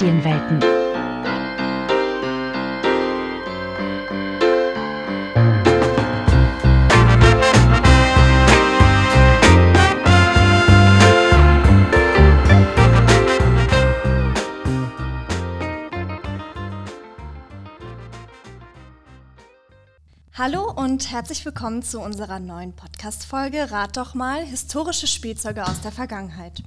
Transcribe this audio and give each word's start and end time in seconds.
Medienwelten. 0.00 0.60
Hallo 20.34 20.72
und 20.76 21.10
herzlich 21.10 21.44
willkommen 21.44 21.82
zu 21.82 21.98
unserer 22.00 22.38
neuen 22.38 22.72
Podcast-Folge 22.76 23.72
Rat 23.72 23.96
doch 23.96 24.14
mal 24.14 24.44
historische 24.44 25.08
Spielzeuge 25.08 25.64
aus 25.64 25.80
der 25.80 25.90
Vergangenheit. 25.90 26.62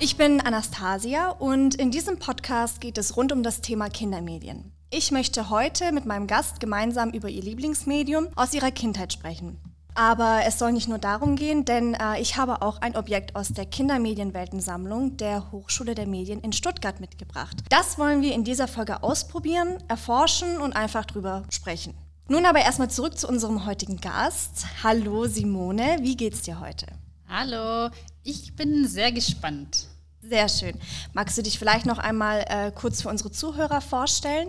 Ich 0.00 0.16
bin 0.16 0.40
Anastasia 0.40 1.30
und 1.30 1.74
in 1.74 1.90
diesem 1.90 2.20
Podcast 2.20 2.80
geht 2.80 2.98
es 2.98 3.16
rund 3.16 3.32
um 3.32 3.42
das 3.42 3.62
Thema 3.62 3.88
Kindermedien. 3.88 4.70
Ich 4.90 5.10
möchte 5.10 5.50
heute 5.50 5.90
mit 5.90 6.06
meinem 6.06 6.28
Gast 6.28 6.60
gemeinsam 6.60 7.10
über 7.10 7.28
ihr 7.28 7.42
Lieblingsmedium 7.42 8.28
aus 8.36 8.54
ihrer 8.54 8.70
Kindheit 8.70 9.12
sprechen. 9.12 9.58
Aber 9.96 10.42
es 10.46 10.60
soll 10.60 10.70
nicht 10.70 10.86
nur 10.86 10.98
darum 10.98 11.34
gehen, 11.34 11.64
denn 11.64 11.94
äh, 11.94 12.20
ich 12.20 12.36
habe 12.36 12.62
auch 12.62 12.80
ein 12.80 12.94
Objekt 12.94 13.34
aus 13.34 13.48
der 13.48 13.66
Kindermedienweltensammlung 13.66 15.16
der 15.16 15.50
Hochschule 15.50 15.96
der 15.96 16.06
Medien 16.06 16.40
in 16.42 16.52
Stuttgart 16.52 17.00
mitgebracht. 17.00 17.56
Das 17.68 17.98
wollen 17.98 18.22
wir 18.22 18.34
in 18.34 18.44
dieser 18.44 18.68
Folge 18.68 19.02
ausprobieren, 19.02 19.82
erforschen 19.88 20.58
und 20.58 20.76
einfach 20.76 21.06
drüber 21.06 21.42
sprechen. 21.50 21.94
Nun 22.28 22.46
aber 22.46 22.60
erstmal 22.60 22.90
zurück 22.90 23.18
zu 23.18 23.26
unserem 23.26 23.66
heutigen 23.66 24.00
Gast. 24.00 24.64
Hallo 24.84 25.26
Simone, 25.26 25.96
wie 26.02 26.16
geht's 26.16 26.42
dir 26.42 26.60
heute? 26.60 26.86
Hallo, 27.28 27.90
ich 28.22 28.54
bin 28.54 28.86
sehr 28.86 29.12
gespannt. 29.12 29.87
Sehr 30.20 30.48
schön. 30.48 30.74
Magst 31.12 31.38
du 31.38 31.42
dich 31.42 31.58
vielleicht 31.58 31.86
noch 31.86 31.98
einmal 31.98 32.44
äh, 32.48 32.72
kurz 32.72 33.02
für 33.02 33.08
unsere 33.08 33.30
Zuhörer 33.30 33.80
vorstellen? 33.80 34.48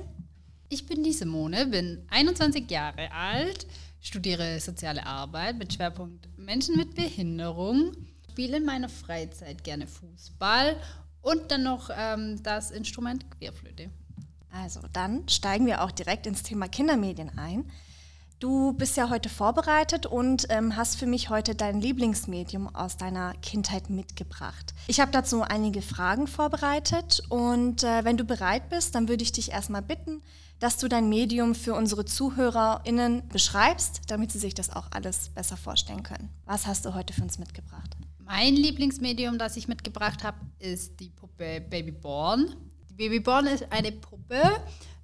Ich 0.67 0.86
bin 0.86 1.03
die 1.03 1.14
Simone, 1.14 1.67
bin 1.67 2.06
21 2.09 2.70
Jahre 2.70 3.11
alt, 3.11 3.67
studiere 4.02 4.59
soziale 4.59 5.06
Arbeit 5.06 5.58
mit 5.58 5.73
Schwerpunkt 5.73 6.28
Menschen 6.38 6.76
mit 6.76 6.95
Behinderung, 6.95 7.94
spiele 8.30 8.58
in 8.58 8.66
meiner 8.66 8.89
Freizeit 8.89 9.64
gerne 9.64 9.88
Fußball 9.88 10.76
und 11.22 11.52
dann 11.52 11.64
noch 11.64 11.89
ähm, 11.95 12.42
das 12.44 12.72
Instrument 12.72 13.30
Querflöte. 13.31 13.89
Also 14.52 14.81
dann 14.94 15.28
steigen 15.30 15.66
wir 15.66 15.83
auch 15.83 15.92
direkt 15.92 16.26
ins 16.26 16.44
Thema 16.44 16.67
Kindermedien 16.67 17.38
ein. 17.38 17.72
Du 18.40 18.72
bist 18.72 18.95
ja 18.95 19.09
heute 19.09 19.28
vorbereitet 19.28 20.06
und 20.06 20.45
ähm, 20.48 20.78
hast 20.78 20.95
für 20.95 21.06
mich 21.06 21.30
heute 21.30 21.56
dein 21.56 21.82
Lieblingsmedium 21.82 22.73
aus 22.73 22.95
deiner 22.95 23.34
Kindheit 23.42 23.90
mitgebracht. 23.90 24.73
Ich 24.88 25.02
habe 25.02 25.12
dazu 25.12 25.42
einige 25.42 25.82
Fragen 25.82 26.26
vorbereitet 26.26 27.22
und 27.28 27.84
äh, 27.84 28.06
wenn 28.06 28.16
du 28.16 28.23
bereit 28.23 28.70
bist, 28.70 28.95
dann 28.95 29.10
würde 29.10 29.23
ich 29.23 29.34
dich 29.34 29.52
erstmal 29.52 29.82
bitten, 29.82 30.22
dass 30.60 30.78
du 30.78 30.88
dein 30.88 31.10
Medium 31.10 31.54
für 31.54 31.73
unsere 31.73 32.06
ZuhörerInnen 32.06 33.28
beschreibst, 33.28 34.04
damit 34.08 34.32
sie 34.32 34.40
sich 34.40 34.54
das 34.54 34.73
auch 34.73 34.88
alles 34.92 35.28
besser 35.36 35.58
vorstellen 35.58 36.04
können. 36.04 36.30
Was 36.45 36.66
hast 36.66 36.86
du 36.86 36.94
heute 36.94 37.12
für 37.12 37.23
uns 37.23 37.40
mitgebracht? 37.40 37.98
Mein 38.20 38.56
Lieblingsmedium, 38.56 39.38
das 39.38 39.58
ich 39.58 39.67
mitgebracht 39.67 40.23
habe, 40.23 40.38
ist 40.60 40.98
die 41.02 41.10
Puppe 41.10 41.60
Babyborn. 41.60 42.56
Die 42.90 42.94
Babyborn 42.94 43.48
ist 43.48 43.70
eine 43.70 43.92
Puppe, 43.92 44.42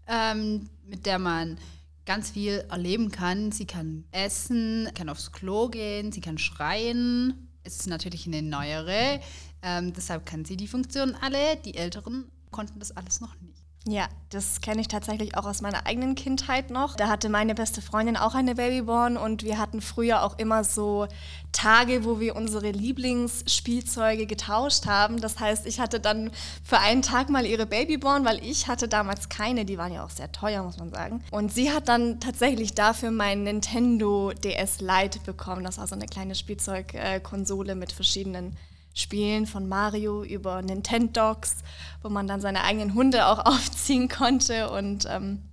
ähm, 0.07 0.69
mit 0.85 1.05
der 1.05 1.19
man 1.19 1.57
ganz 2.05 2.31
viel 2.31 2.65
erleben 2.69 3.11
kann. 3.11 3.51
Sie 3.51 3.65
kann 3.65 4.05
essen, 4.11 4.89
kann 4.93 5.09
aufs 5.09 5.31
Klo 5.31 5.69
gehen, 5.69 6.11
sie 6.11 6.21
kann 6.21 6.37
schreien. 6.37 7.49
Es 7.63 7.77
ist 7.77 7.87
natürlich 7.87 8.27
eine 8.27 8.43
neuere, 8.43 9.19
ähm, 9.63 9.91
deshalb 9.93 10.25
kann 10.25 10.45
sie 10.45 10.55
die 10.55 10.67
Funktionen 10.67 11.15
alle. 11.15 11.57
Die 11.65 11.75
Älteren 11.75 12.25
konnten 12.51 12.79
das 12.79 12.95
alles 12.95 13.21
noch 13.21 13.39
nicht. 13.41 13.54
Ja, 13.87 14.07
das 14.31 14.61
kenne 14.61 14.81
ich 14.81 14.87
tatsächlich 14.87 15.37
auch 15.37 15.45
aus 15.45 15.61
meiner 15.61 15.85
eigenen 15.85 16.15
Kindheit 16.15 16.71
noch. 16.71 16.95
Da 16.95 17.07
hatte 17.07 17.29
meine 17.29 17.53
beste 17.53 17.83
Freundin 17.83 18.17
auch 18.17 18.33
eine 18.33 18.55
Babyborn 18.55 19.15
und 19.15 19.43
wir 19.43 19.59
hatten 19.59 19.79
früher 19.79 20.23
auch 20.23 20.39
immer 20.39 20.63
so 20.63 21.07
Tage, 21.51 22.03
wo 22.03 22.19
wir 22.19 22.35
unsere 22.35 22.71
Lieblingsspielzeuge 22.71 24.25
getauscht 24.25 24.87
haben. 24.87 25.21
Das 25.21 25.39
heißt, 25.39 25.67
ich 25.67 25.79
hatte 25.79 25.99
dann 25.99 26.31
für 26.63 26.79
einen 26.79 27.03
Tag 27.03 27.29
mal 27.29 27.45
ihre 27.45 27.67
Babyborn, 27.67 28.25
weil 28.25 28.43
ich 28.43 28.67
hatte 28.67 28.87
damals 28.87 29.29
keine, 29.29 29.65
die 29.65 29.77
waren 29.77 29.93
ja 29.93 30.03
auch 30.03 30.09
sehr 30.09 30.31
teuer, 30.31 30.63
muss 30.63 30.77
man 30.77 30.89
sagen. 30.89 31.23
Und 31.29 31.53
sie 31.53 31.71
hat 31.71 31.87
dann 31.87 32.19
tatsächlich 32.19 32.73
dafür 32.73 33.11
mein 33.11 33.43
Nintendo 33.43 34.33
DS 34.33 34.81
Lite 34.81 35.19
bekommen. 35.19 35.63
Das 35.63 35.77
war 35.77 35.85
so 35.85 35.93
eine 35.93 36.07
kleine 36.07 36.33
Spielzeugkonsole 36.33 37.75
mit 37.75 37.91
verschiedenen 37.91 38.57
Spielen 38.95 39.45
von 39.45 39.67
Mario 39.67 40.23
über 40.23 40.61
Nintendogs, 40.63 41.57
wo 42.01 42.09
man 42.09 42.27
dann 42.27 42.41
seine 42.41 42.63
eigenen 42.63 42.95
Hunde 42.95 43.27
auch 43.27 43.39
aufziehen 43.45 44.09
konnte 44.09 44.71
und 44.71 45.05
ähm, 45.07 45.43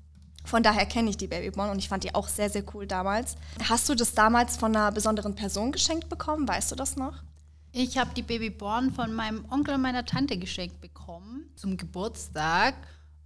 von 0.45 0.63
daher 0.63 0.87
kenne 0.87 1.11
ich 1.11 1.17
die 1.17 1.27
Babyborn 1.27 1.71
und 1.71 1.79
ich 1.79 1.89
fand 1.89 2.05
die 2.05 2.15
auch 2.15 2.29
sehr, 2.29 2.51
sehr 2.51 2.65
cool 2.75 2.87
damals. 2.87 3.37
Hast 3.69 3.89
du 3.89 3.95
das 3.95 4.15
damals 4.15 4.57
von 4.57 4.75
einer 4.75 4.91
besonderen 4.91 5.35
Person 5.35 5.73
geschenkt 5.73 6.09
bekommen? 6.09 6.49
Weißt 6.49 6.73
du 6.73 6.77
das 6.77 6.97
noch? 6.97 7.23
Ich 7.73 7.97
habe 7.99 8.11
die 8.15 8.23
Babyborn 8.23 8.93
von 8.93 9.13
meinem 9.15 9.45
Onkel 9.51 9.75
und 9.75 9.83
meiner 9.83 10.05
Tante 10.05 10.37
geschenkt 10.37 10.81
bekommen 10.81 11.51
zum 11.57 11.77
Geburtstag 11.77 12.75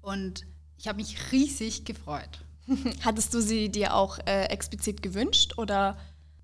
und 0.03 0.47
ich 0.78 0.88
habe 0.88 0.97
mich 0.97 1.33
riesig 1.33 1.84
gefreut. 1.84 2.44
Hattest 3.04 3.34
du 3.34 3.41
sie 3.41 3.71
dir 3.71 3.94
auch 3.94 4.19
äh, 4.27 4.44
explizit 4.44 5.03
gewünscht 5.03 5.59
oder 5.59 5.97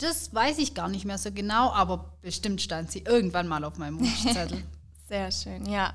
das 0.02 0.34
weiß 0.34 0.58
ich 0.58 0.74
gar 0.74 0.88
nicht 0.88 1.04
mehr 1.04 1.18
so 1.18 1.30
genau, 1.32 1.70
aber 1.72 2.16
bestimmt 2.22 2.60
stand 2.60 2.90
sie 2.90 3.00
irgendwann 3.00 3.48
mal 3.48 3.64
auf 3.64 3.78
meinem 3.78 4.00
Wunschzettel. 4.00 4.62
Sehr 5.08 5.30
schön, 5.30 5.66
ja. 5.66 5.94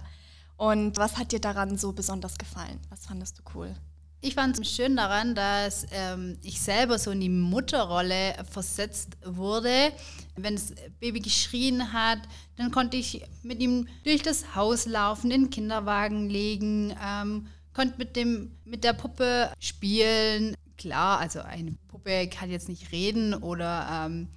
Und 0.58 0.98
was 0.98 1.18
hat 1.18 1.32
dir 1.32 1.40
daran 1.40 1.78
so 1.78 1.92
besonders 1.92 2.38
gefallen? 2.38 2.80
Was 2.90 3.06
fandest 3.06 3.40
du 3.40 3.44
cool? 3.56 3.76
Ich 4.20 4.34
fand 4.34 4.60
es 4.60 4.72
schön 4.72 4.96
daran, 4.96 5.36
dass 5.36 5.86
ähm, 5.92 6.40
ich 6.42 6.60
selber 6.60 6.98
so 6.98 7.12
in 7.12 7.22
die 7.22 7.30
Mutterrolle 7.30 8.36
versetzt 8.50 9.16
wurde. 9.24 9.92
Wenn 10.36 10.56
das 10.56 10.74
Baby 11.00 11.20
geschrien 11.20 11.94
hat, 11.94 12.20
dann 12.56 12.72
konnte 12.72 12.98
ich 12.98 13.22
mit 13.44 13.60
ihm 13.60 13.88
durch 14.04 14.24
das 14.24 14.56
Haus 14.56 14.88
laufen, 14.88 15.30
in 15.30 15.44
den 15.44 15.50
Kinderwagen 15.52 16.30
legen, 16.30 16.96
ähm, 17.04 17.48
konnte 17.76 18.00
mit, 18.00 18.16
dem, 18.16 18.52
mit 18.66 18.84
der 18.84 18.94
Puppe 18.94 19.52
spielen. 19.60 20.56
Klar, 20.78 21.20
also 21.20 21.42
eine 21.42 21.74
Puppe 21.88 22.28
kann 22.28 22.50
jetzt 22.50 22.70
nicht 22.70 22.92
reden 22.92 23.34
oder 23.34 23.88
ähm, 23.92 24.28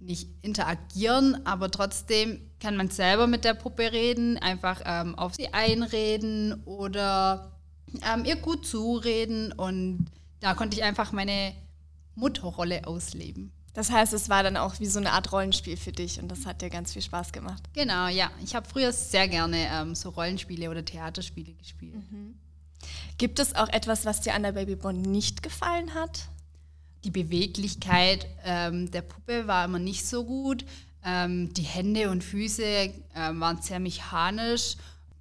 nicht 0.00 0.28
interagieren, 0.42 1.46
aber 1.46 1.70
trotzdem 1.70 2.40
kann 2.60 2.76
man 2.76 2.88
selber 2.88 3.26
mit 3.26 3.44
der 3.44 3.54
Puppe 3.54 3.92
reden, 3.92 4.38
einfach 4.38 4.80
ähm, 4.84 5.14
auf 5.16 5.34
sie 5.34 5.52
einreden 5.52 6.62
oder 6.64 7.52
ähm, 8.12 8.24
ihr 8.24 8.36
gut 8.36 8.66
zureden 8.66 9.52
und 9.52 10.06
da 10.40 10.54
konnte 10.54 10.76
ich 10.76 10.84
einfach 10.84 11.12
meine 11.12 11.52
Mutterrolle 12.14 12.86
ausleben. 12.86 13.52
Das 13.74 13.90
heißt, 13.90 14.12
es 14.12 14.28
war 14.28 14.42
dann 14.42 14.56
auch 14.56 14.80
wie 14.80 14.86
so 14.86 14.98
eine 14.98 15.12
Art 15.12 15.30
Rollenspiel 15.30 15.76
für 15.76 15.92
dich 15.92 16.20
und 16.20 16.28
das 16.28 16.46
hat 16.46 16.62
dir 16.62 16.70
ganz 16.70 16.92
viel 16.92 17.02
Spaß 17.02 17.32
gemacht. 17.32 17.62
Genau, 17.74 18.08
ja. 18.08 18.30
Ich 18.42 18.54
habe 18.56 18.68
früher 18.68 18.92
sehr 18.92 19.28
gerne 19.28 19.68
ähm, 19.72 19.94
so 19.94 20.08
Rollenspiele 20.10 20.68
oder 20.70 20.84
Theaterspiele 20.84 21.52
gespielt. 21.54 21.94
Mhm. 21.94 22.34
Gibt 23.18 23.38
es 23.38 23.54
auch 23.54 23.68
etwas, 23.68 24.04
was 24.04 24.20
dir 24.20 24.34
an 24.34 24.42
der 24.42 24.52
Babyborn 24.52 25.00
nicht 25.02 25.42
gefallen 25.42 25.94
hat? 25.94 26.28
Die 27.04 27.10
Beweglichkeit 27.10 28.26
ähm, 28.44 28.90
der 28.90 29.02
Puppe 29.02 29.46
war 29.46 29.64
immer 29.64 29.78
nicht 29.78 30.06
so 30.06 30.24
gut. 30.24 30.64
Ähm, 31.04 31.52
die 31.54 31.62
Hände 31.62 32.10
und 32.10 32.24
Füße 32.24 32.64
äh, 32.64 32.92
waren 33.14 33.62
sehr 33.62 33.80
mechanisch. 33.80 34.76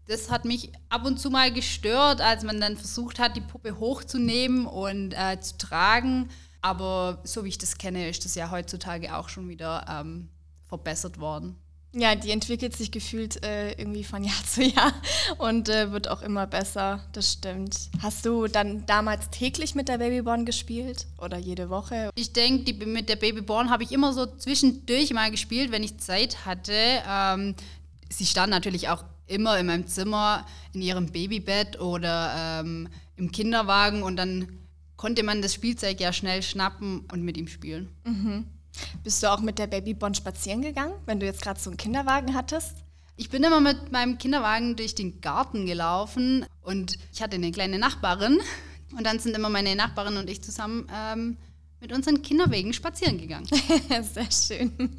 Das 0.07 0.31
hat 0.31 0.45
mich 0.45 0.71
ab 0.89 1.05
und 1.05 1.19
zu 1.19 1.29
mal 1.29 1.51
gestört, 1.51 2.21
als 2.21 2.43
man 2.43 2.61
dann 2.61 2.77
versucht 2.77 3.19
hat, 3.19 3.35
die 3.35 3.41
Puppe 3.41 3.77
hochzunehmen 3.77 4.65
und 4.65 5.13
äh, 5.13 5.39
zu 5.39 5.57
tragen. 5.57 6.29
Aber 6.61 7.19
so 7.23 7.43
wie 7.43 7.49
ich 7.49 7.57
das 7.57 7.77
kenne, 7.77 8.09
ist 8.09 8.25
das 8.25 8.35
ja 8.35 8.49
heutzutage 8.49 9.15
auch 9.15 9.29
schon 9.29 9.49
wieder 9.49 9.85
ähm, 9.89 10.29
verbessert 10.65 11.19
worden. 11.19 11.55
Ja, 11.93 12.15
die 12.15 12.31
entwickelt 12.31 12.75
sich 12.75 12.91
gefühlt 12.91 13.43
äh, 13.43 13.71
irgendwie 13.71 14.03
von 14.03 14.23
Jahr 14.25 14.43
zu 14.45 14.63
Jahr 14.63 14.93
und 15.37 15.69
äh, 15.69 15.91
wird 15.91 16.09
auch 16.09 16.21
immer 16.21 16.45
besser, 16.45 17.03
das 17.13 17.33
stimmt. 17.33 17.89
Hast 18.01 18.25
du 18.25 18.47
dann 18.47 18.85
damals 18.85 19.29
täglich 19.29 19.73
mit 19.73 19.87
der 19.87 19.97
Babyborn 19.97 20.45
gespielt 20.45 21.07
oder 21.17 21.37
jede 21.37 21.69
Woche? 21.69 22.11
Ich 22.15 22.33
denke, 22.33 22.85
mit 22.85 23.09
der 23.09 23.15
Babyborn 23.15 23.69
habe 23.69 23.83
ich 23.83 23.91
immer 23.91 24.13
so 24.13 24.25
zwischendurch 24.25 25.13
mal 25.13 25.31
gespielt, 25.31 25.71
wenn 25.71 25.83
ich 25.83 25.97
Zeit 25.97 26.45
hatte. 26.45 26.73
Ähm, 27.07 27.55
sie 28.09 28.25
stand 28.25 28.51
natürlich 28.51 28.89
auch 28.89 29.03
immer 29.27 29.57
in 29.57 29.65
meinem 29.65 29.87
Zimmer 29.87 30.45
in 30.73 30.81
ihrem 30.81 31.07
Babybett 31.07 31.79
oder 31.79 32.61
ähm, 32.61 32.89
im 33.15 33.31
Kinderwagen 33.31 34.03
und 34.03 34.15
dann 34.17 34.59
konnte 34.95 35.23
man 35.23 35.41
das 35.41 35.53
Spielzeug 35.53 35.99
ja 35.99 36.11
schnell 36.11 36.41
schnappen 36.41 37.01
und 37.11 37.23
mit 37.23 37.37
ihm 37.37 37.47
spielen. 37.47 37.89
Mhm. 38.05 38.45
Bist 39.03 39.21
du 39.23 39.31
auch 39.31 39.41
mit 39.41 39.59
der 39.59 39.67
Babybond 39.67 40.17
spazieren 40.17 40.61
gegangen, 40.61 40.93
wenn 41.05 41.19
du 41.19 41.25
jetzt 41.25 41.41
gerade 41.41 41.59
so 41.59 41.69
einen 41.69 41.77
Kinderwagen 41.77 42.33
hattest? 42.33 42.75
Ich 43.15 43.29
bin 43.29 43.43
immer 43.43 43.61
mit 43.61 43.91
meinem 43.91 44.17
Kinderwagen 44.17 44.75
durch 44.75 44.93
den 44.93 45.21
Garten 45.21 45.65
gelaufen 45.65 46.45
und 46.61 46.97
ich 47.11 47.21
hatte 47.21 47.35
eine 47.35 47.51
kleine 47.51 47.79
Nachbarin 47.79 48.39
und 48.95 49.05
dann 49.05 49.19
sind 49.19 49.35
immer 49.35 49.49
meine 49.49 49.75
Nachbarin 49.75 50.17
und 50.17 50.29
ich 50.29 50.43
zusammen 50.43 50.87
ähm, 50.93 51.37
mit 51.79 51.91
unseren 51.91 52.21
Kinderwegen 52.21 52.73
spazieren 52.73 53.17
gegangen. 53.17 53.47
Sehr 54.13 54.31
schön. 54.31 54.95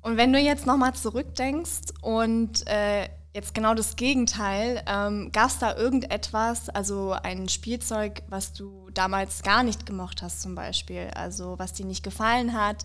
Und 0.00 0.16
wenn 0.16 0.32
du 0.32 0.38
jetzt 0.38 0.64
nochmal 0.64 0.94
zurückdenkst 0.94 1.92
und 2.02 2.66
äh, 2.66 3.08
jetzt 3.38 3.54
genau 3.54 3.74
das 3.74 3.94
Gegenteil, 3.94 4.82
ähm, 4.86 5.30
gab 5.32 5.48
es 5.48 5.58
da 5.58 5.76
irgendetwas, 5.76 6.68
also 6.68 7.12
ein 7.12 7.48
Spielzeug, 7.48 8.22
was 8.28 8.52
du 8.52 8.90
damals 8.92 9.42
gar 9.42 9.62
nicht 9.62 9.86
gemocht 9.86 10.22
hast 10.22 10.42
zum 10.42 10.56
Beispiel, 10.56 11.10
also 11.14 11.54
was 11.58 11.72
dir 11.72 11.86
nicht 11.86 12.02
gefallen 12.02 12.52
hat, 12.52 12.84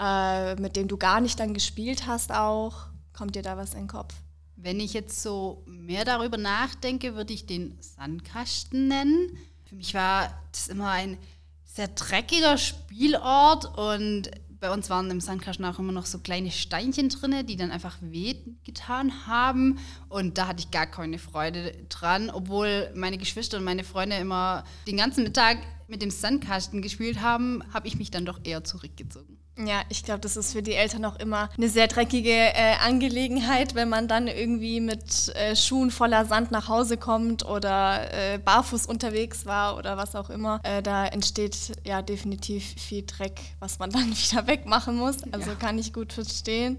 äh, 0.00 0.56
mit 0.56 0.74
dem 0.74 0.88
du 0.88 0.96
gar 0.96 1.20
nicht 1.20 1.38
dann 1.38 1.54
gespielt 1.54 2.06
hast 2.06 2.32
auch? 2.32 2.88
Kommt 3.12 3.36
dir 3.36 3.42
da 3.42 3.56
was 3.56 3.74
in 3.74 3.82
den 3.82 3.88
Kopf? 3.88 4.14
Wenn 4.56 4.80
ich 4.80 4.92
jetzt 4.92 5.22
so 5.22 5.62
mehr 5.66 6.04
darüber 6.04 6.36
nachdenke, 6.36 7.14
würde 7.14 7.32
ich 7.32 7.46
den 7.46 7.78
Sandkasten 7.80 8.88
nennen. 8.88 9.38
Für 9.66 9.76
mich 9.76 9.94
war 9.94 10.30
das 10.50 10.66
immer 10.68 10.90
ein 10.90 11.16
sehr 11.64 11.88
dreckiger 11.88 12.58
Spielort 12.58 13.66
und 13.78 14.30
bei 14.66 14.72
uns 14.72 14.90
waren 14.90 15.08
im 15.12 15.20
Sandkasten 15.20 15.64
auch 15.64 15.78
immer 15.78 15.92
noch 15.92 16.06
so 16.06 16.18
kleine 16.18 16.50
Steinchen 16.50 17.08
drin, 17.08 17.46
die 17.46 17.54
dann 17.54 17.70
einfach 17.70 17.98
weh 18.00 18.34
getan 18.64 19.12
haben. 19.28 19.78
Und 20.08 20.38
da 20.38 20.48
hatte 20.48 20.58
ich 20.58 20.72
gar 20.72 20.86
keine 20.86 21.20
Freude 21.20 21.72
dran, 21.88 22.30
obwohl 22.30 22.90
meine 22.96 23.16
Geschwister 23.16 23.58
und 23.58 23.64
meine 23.64 23.84
Freunde 23.84 24.16
immer 24.16 24.64
den 24.88 24.96
ganzen 24.96 25.22
Mittag 25.22 25.58
mit 25.86 26.02
dem 26.02 26.10
Sandkasten 26.10 26.82
gespielt 26.82 27.20
haben, 27.20 27.62
habe 27.72 27.86
ich 27.86 27.96
mich 27.96 28.10
dann 28.10 28.26
doch 28.26 28.40
eher 28.42 28.64
zurückgezogen. 28.64 29.35
Ja, 29.58 29.82
ich 29.88 30.04
glaube, 30.04 30.20
das 30.20 30.36
ist 30.36 30.52
für 30.52 30.62
die 30.62 30.74
Eltern 30.74 31.06
auch 31.06 31.16
immer 31.16 31.48
eine 31.56 31.70
sehr 31.70 31.88
dreckige 31.88 32.30
äh, 32.30 32.74
Angelegenheit, 32.84 33.74
wenn 33.74 33.88
man 33.88 34.06
dann 34.06 34.28
irgendwie 34.28 34.80
mit 34.80 35.34
äh, 35.34 35.56
Schuhen 35.56 35.90
voller 35.90 36.26
Sand 36.26 36.50
nach 36.50 36.68
Hause 36.68 36.98
kommt 36.98 37.42
oder 37.46 38.12
äh, 38.12 38.38
barfuß 38.38 38.84
unterwegs 38.84 39.46
war 39.46 39.78
oder 39.78 39.96
was 39.96 40.14
auch 40.14 40.28
immer. 40.28 40.60
Äh, 40.62 40.82
da 40.82 41.06
entsteht 41.06 41.72
ja 41.84 42.02
definitiv 42.02 42.64
viel 42.76 43.06
Dreck, 43.06 43.40
was 43.58 43.78
man 43.78 43.90
dann 43.92 44.10
wieder 44.10 44.46
wegmachen 44.46 44.96
muss. 44.96 45.22
Also 45.32 45.50
ja. 45.50 45.56
kann 45.56 45.78
ich 45.78 45.94
gut 45.94 46.12
verstehen. 46.12 46.78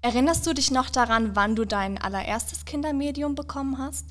Erinnerst 0.00 0.46
du 0.46 0.52
dich 0.52 0.70
noch 0.70 0.90
daran, 0.90 1.34
wann 1.34 1.56
du 1.56 1.64
dein 1.64 1.98
allererstes 1.98 2.64
Kindermedium 2.64 3.34
bekommen 3.34 3.78
hast? 3.78 4.06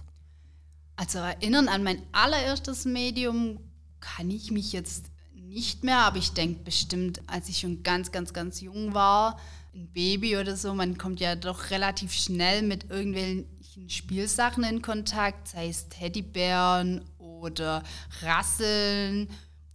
Also 0.98 1.20
erinnern 1.20 1.70
an 1.70 1.84
mein 1.84 2.02
allererstes 2.12 2.84
Medium 2.84 3.60
kann 4.02 4.30
ich 4.30 4.52
mich 4.52 4.74
jetzt 4.74 5.11
nicht 5.54 5.84
mehr, 5.84 6.00
aber 6.00 6.18
ich 6.18 6.32
denke 6.32 6.64
bestimmt, 6.64 7.22
als 7.28 7.50
ich 7.50 7.60
schon 7.60 7.84
ganz, 7.84 8.12
ganz, 8.12 8.34
ganz 8.34 8.62
jung 8.62 8.94
war, 8.94 9.38
ein 9.74 9.88
Baby 9.88 10.38
oder 10.38 10.56
so, 10.56 10.74
man 10.74 10.98
kommt 10.98 11.20
ja 11.20 11.36
doch 11.36 11.70
relativ 11.70 12.14
schnell 12.14 12.62
mit 12.62 12.90
irgendwelchen 12.90 13.46
Spielsachen 13.90 14.64
in 14.64 14.82
Kontakt, 14.82 15.50
sei 15.50 15.68
es 15.68 15.90
Teddybären 15.90 17.04
oder 17.18 17.84
Rasseln 18.22 19.30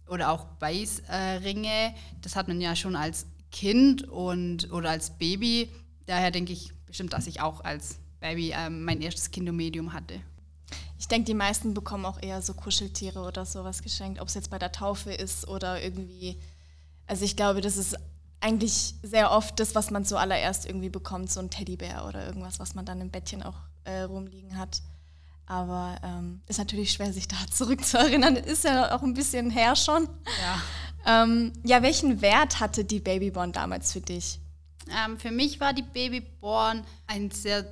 oder 0.07 0.31
auch 0.31 0.45
Beißringe. 0.59 1.93
das 2.21 2.35
hat 2.35 2.47
man 2.47 2.59
ja 2.59 2.75
schon 2.75 2.95
als 2.95 3.27
Kind 3.51 4.07
und 4.07 4.71
oder 4.71 4.89
als 4.91 5.17
Baby. 5.17 5.69
Daher 6.05 6.31
denke 6.31 6.53
ich 6.53 6.71
bestimmt, 6.85 7.13
dass 7.13 7.27
ich 7.27 7.41
auch 7.41 7.63
als 7.63 7.99
Baby 8.19 8.51
äh, 8.51 8.69
mein 8.69 9.01
erstes 9.01 9.29
Kindomedium 9.31 9.93
hatte. 9.93 10.21
Ich 10.99 11.07
denke, 11.07 11.25
die 11.25 11.33
meisten 11.33 11.73
bekommen 11.73 12.05
auch 12.05 12.21
eher 12.21 12.41
so 12.41 12.53
Kuscheltiere 12.53 13.21
oder 13.21 13.45
sowas 13.45 13.81
geschenkt, 13.81 14.19
ob 14.19 14.27
es 14.27 14.33
jetzt 14.33 14.49
bei 14.49 14.59
der 14.59 14.71
Taufe 14.71 15.11
ist 15.13 15.47
oder 15.47 15.81
irgendwie. 15.81 16.37
Also 17.05 17.23
ich 17.23 17.35
glaube, 17.35 17.61
das 17.61 17.77
ist 17.77 17.95
eigentlich 18.39 18.95
sehr 19.01 19.31
oft 19.31 19.59
das, 19.59 19.75
was 19.75 19.91
man 19.91 20.05
zuallererst 20.05 20.65
irgendwie 20.65 20.89
bekommt, 20.89 21.31
so 21.31 21.39
ein 21.39 21.49
Teddybär 21.49 22.05
oder 22.05 22.25
irgendwas, 22.25 22.59
was 22.59 22.75
man 22.75 22.85
dann 22.85 23.01
im 23.01 23.09
Bettchen 23.09 23.43
auch 23.43 23.55
äh, 23.83 24.01
rumliegen 24.01 24.57
hat. 24.57 24.81
Aber 25.45 25.97
ähm, 26.03 26.41
ist 26.47 26.59
natürlich 26.59 26.91
schwer, 26.91 27.13
sich 27.13 27.27
da 27.27 27.37
zurückzuerinnern. 27.51 28.35
Ist 28.35 28.65
ja 28.65 28.95
auch 28.95 29.01
ein 29.01 29.13
bisschen 29.13 29.49
her 29.49 29.75
schon. 29.75 30.09
Ja. 30.41 31.23
Ähm, 31.23 31.53
ja, 31.63 31.81
welchen 31.81 32.21
Wert 32.21 32.59
hatte 32.59 32.83
die 32.83 32.99
Babyborn 32.99 33.53
damals 33.53 33.93
für 33.93 34.01
dich? 34.01 34.39
Ähm, 34.89 35.17
für 35.17 35.31
mich 35.31 35.59
war 35.59 35.73
die 35.73 35.83
Babyborn 35.83 36.83
ein 37.07 37.31
sehr 37.31 37.65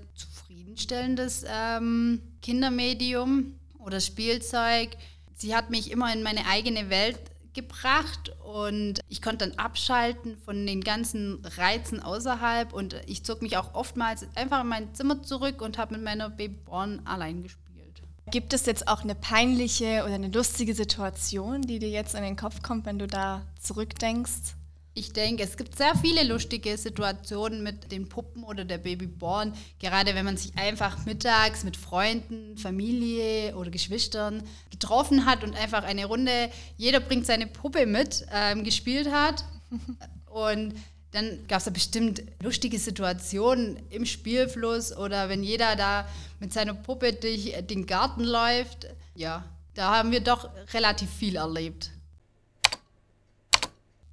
zufriedenstellendes 0.56 1.46
ähm, 1.48 2.22
Kindermedium 2.42 3.56
oder 3.80 4.00
Spielzeug. 4.00 4.90
Sie 5.36 5.56
hat 5.56 5.70
mich 5.70 5.92
immer 5.92 6.14
in 6.14 6.24
meine 6.24 6.46
eigene 6.48 6.90
Welt 6.90 7.20
gebracht 7.54 8.34
und 8.44 9.00
ich 9.10 9.22
konnte 9.22 9.48
dann 9.48 9.58
abschalten 9.58 10.38
von 10.38 10.66
den 10.66 10.82
ganzen 10.82 11.44
Reizen 11.58 12.02
außerhalb 12.02 12.74
und 12.74 12.96
ich 13.06 13.24
zog 13.24 13.42
mich 13.42 13.58
auch 13.58 13.74
oftmals 13.74 14.26
einfach 14.36 14.62
in 14.62 14.68
mein 14.68 14.94
Zimmer 14.94 15.24
zurück 15.24 15.62
und 15.62 15.78
habe 15.78 15.96
mit 15.96 16.04
meiner 16.04 16.30
Babyborn 16.30 17.02
allein 17.06 17.44
gespielt. 17.44 18.02
Gibt 18.32 18.54
es 18.54 18.66
jetzt 18.66 18.88
auch 18.88 19.04
eine 19.04 19.16
peinliche 19.16 20.04
oder 20.04 20.16
eine 20.16 20.30
lustige 20.30 20.74
Situation, 20.74 21.62
die 21.62 21.80
dir 21.80 21.90
jetzt 21.90 22.16
in 22.16 22.24
den 22.24 22.36
Kopf 22.36 22.62
kommt, 22.62 22.86
wenn 22.86 23.00
du 23.00 23.08
da 23.08 23.44
zurückdenkst? 23.60 24.56
Ich 24.98 25.12
denke, 25.12 25.44
es 25.44 25.58
gibt 25.58 25.78
sehr 25.78 25.94
viele 25.96 26.24
lustige 26.24 26.78
Situationen 26.78 27.62
mit 27.64 27.92
den 27.92 28.08
Puppen 28.08 28.46
oder 28.46 28.64
der 28.64 28.78
Babyborn. 28.78 29.52
Gerade 29.78 30.16
wenn 30.16 30.24
man 30.24 30.38
sich 30.38 30.58
einfach 30.58 31.06
mittags 31.06 31.66
mit 31.66 31.76
Freunden, 31.76 32.58
Familie 32.58 33.58
oder 33.58 33.72
Geschwistern 33.72 34.42
getroffen 34.72 35.26
hat 35.26 35.44
und 35.44 35.54
einfach 35.54 35.84
eine 35.84 36.06
Runde, 36.06 36.50
jeder 36.78 37.02
bringt 37.02 37.26
seine 37.26 37.46
Puppe 37.46 37.86
mit, 37.86 38.26
ähm, 38.32 38.64
gespielt 38.64 39.12
hat. 39.12 39.44
Und 40.28 40.74
dann 41.12 41.46
gab 41.48 41.60
es 41.60 41.66
da 41.66 41.72
bestimmt 41.72 42.22
lustige 42.42 42.78
Situationen 42.78 43.78
im 43.90 44.06
Spielfluss 44.06 44.96
oder 44.96 45.30
wenn 45.30 45.44
jeder 45.44 45.76
da 45.78 46.08
mit 46.40 46.52
seiner 46.52 46.74
Puppe 46.74 47.14
durch 47.14 47.54
den 47.70 47.86
Garten 47.86 48.24
läuft. 48.24 48.88
Ja, 49.16 49.46
da 49.74 49.98
haben 49.98 50.12
wir 50.12 50.20
doch 50.20 50.50
relativ 50.74 51.10
viel 51.10 51.38
erlebt. 51.38 51.92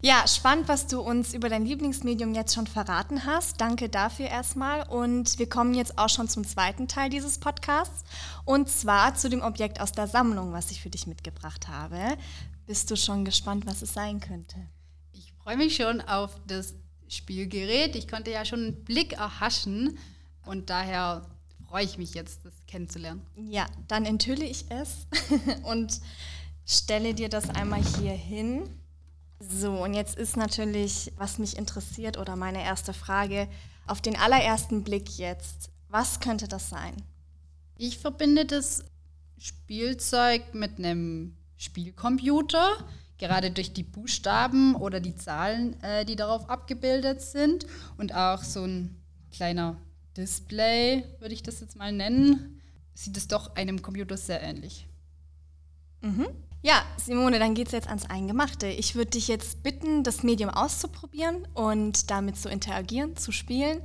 Ja, 0.05 0.27
spannend, 0.27 0.67
was 0.67 0.89
du 0.89 1.01
uns 1.01 1.33
über 1.33 1.49
dein 1.49 1.65
Lieblingsmedium 1.65 2.35
jetzt 2.35 2.57
schon 2.57 2.67
verraten 2.67 3.25
hast. 3.25 3.61
Danke 3.61 3.89
dafür 3.89 4.27
erstmal. 4.27 4.83
Und 4.89 5.39
wir 5.39 5.49
kommen 5.49 5.75
jetzt 5.75 5.97
auch 5.97 6.09
schon 6.09 6.29
zum 6.29 6.45
zweiten 6.45 6.89
Teil 6.89 7.09
dieses 7.09 7.39
Podcasts. 7.39 8.03
Und 8.45 8.69
zwar 8.69 9.15
zu 9.15 9.31
dem 9.31 9.43
Objekt 9.43 9.81
aus 9.81 9.93
der 9.93 10.09
Sammlung, 10.09 10.53
was 10.53 10.73
ich 10.73 10.83
für 10.83 10.91
dich 10.91 11.07
mitgebracht 11.07 11.69
habe. 11.69 12.19
Bist 12.67 12.91
du 12.91 12.97
schon 12.97 13.25
gespannt, 13.25 13.65
was 13.65 13.81
es 13.81 13.95
sein 13.95 14.19
könnte? 14.19 14.57
Ich 15.13 15.33
freue 15.35 15.57
mich 15.57 15.77
schon 15.77 16.01
auf 16.01 16.33
das 16.49 16.75
Spielgerät. 17.07 17.95
Ich 17.95 18.09
konnte 18.09 18.33
ja 18.33 18.45
schon 18.45 18.59
einen 18.59 18.85
Blick 18.85 19.13
erhaschen. 19.13 19.99
Und 20.45 20.69
daher 20.69 21.31
freue 21.69 21.85
ich 21.85 21.97
mich 21.97 22.13
jetzt, 22.15 22.45
das 22.45 22.55
kennenzulernen. 22.67 23.23
Ja, 23.37 23.67
dann 23.87 24.05
enthülle 24.05 24.47
ich 24.47 24.65
es 24.69 25.06
und 25.63 26.01
stelle 26.67 27.15
dir 27.15 27.29
das 27.29 27.51
einmal 27.51 27.85
hier 27.85 28.15
hin. 28.15 28.69
So, 29.51 29.82
und 29.82 29.94
jetzt 29.94 30.17
ist 30.17 30.37
natürlich, 30.37 31.13
was 31.17 31.39
mich 31.39 31.56
interessiert 31.56 32.17
oder 32.17 32.37
meine 32.37 32.63
erste 32.63 32.93
Frage, 32.93 33.49
auf 33.89 34.01
den 34.01 34.17
allerersten 34.17 34.84
Blick 34.84 35.19
jetzt, 35.19 35.70
was 35.89 36.20
könnte 36.20 36.46
das 36.46 36.69
sein? 36.69 36.94
Ich 37.77 37.99
verbinde 37.99 38.44
das 38.44 38.84
Spielzeug 39.39 40.55
mit 40.55 40.79
einem 40.79 41.34
Spielcomputer, 41.56 42.87
gerade 43.19 43.51
durch 43.51 43.72
die 43.72 43.82
Buchstaben 43.82 44.77
oder 44.77 45.01
die 45.01 45.17
Zahlen, 45.17 45.81
äh, 45.82 46.05
die 46.05 46.15
darauf 46.15 46.49
abgebildet 46.49 47.20
sind 47.20 47.67
und 47.96 48.15
auch 48.15 48.44
so 48.44 48.65
ein 48.65 49.03
kleiner 49.32 49.77
Display, 50.17 51.05
würde 51.19 51.34
ich 51.34 51.43
das 51.43 51.61
jetzt 51.61 51.75
mal 51.75 51.91
nennen, 51.91 52.61
sieht 52.94 53.17
es 53.17 53.27
doch 53.27 53.56
einem 53.56 53.82
Computer 53.82 54.17
sehr 54.17 54.41
ähnlich. 54.41 54.87
Mhm. 56.01 56.29
Ja, 56.65 56.85
Simone, 56.97 57.41
dann 57.41 57.55
geht 57.55 57.67
es 57.67 57.73
jetzt 57.73 57.89
ans 57.89 58.09
Eingemachte. 58.09 58.69
Ich 58.69 58.95
würde 58.95 59.11
dich 59.11 59.27
jetzt 59.27 59.65
bitten, 59.65 60.05
das 60.05 60.23
Medium 60.23 60.49
auszuprobieren 60.49 61.45
und 61.55 62.09
damit 62.09 62.37
zu 62.37 62.49
interagieren, 62.49 63.17
zu 63.17 63.33
spielen. 63.33 63.81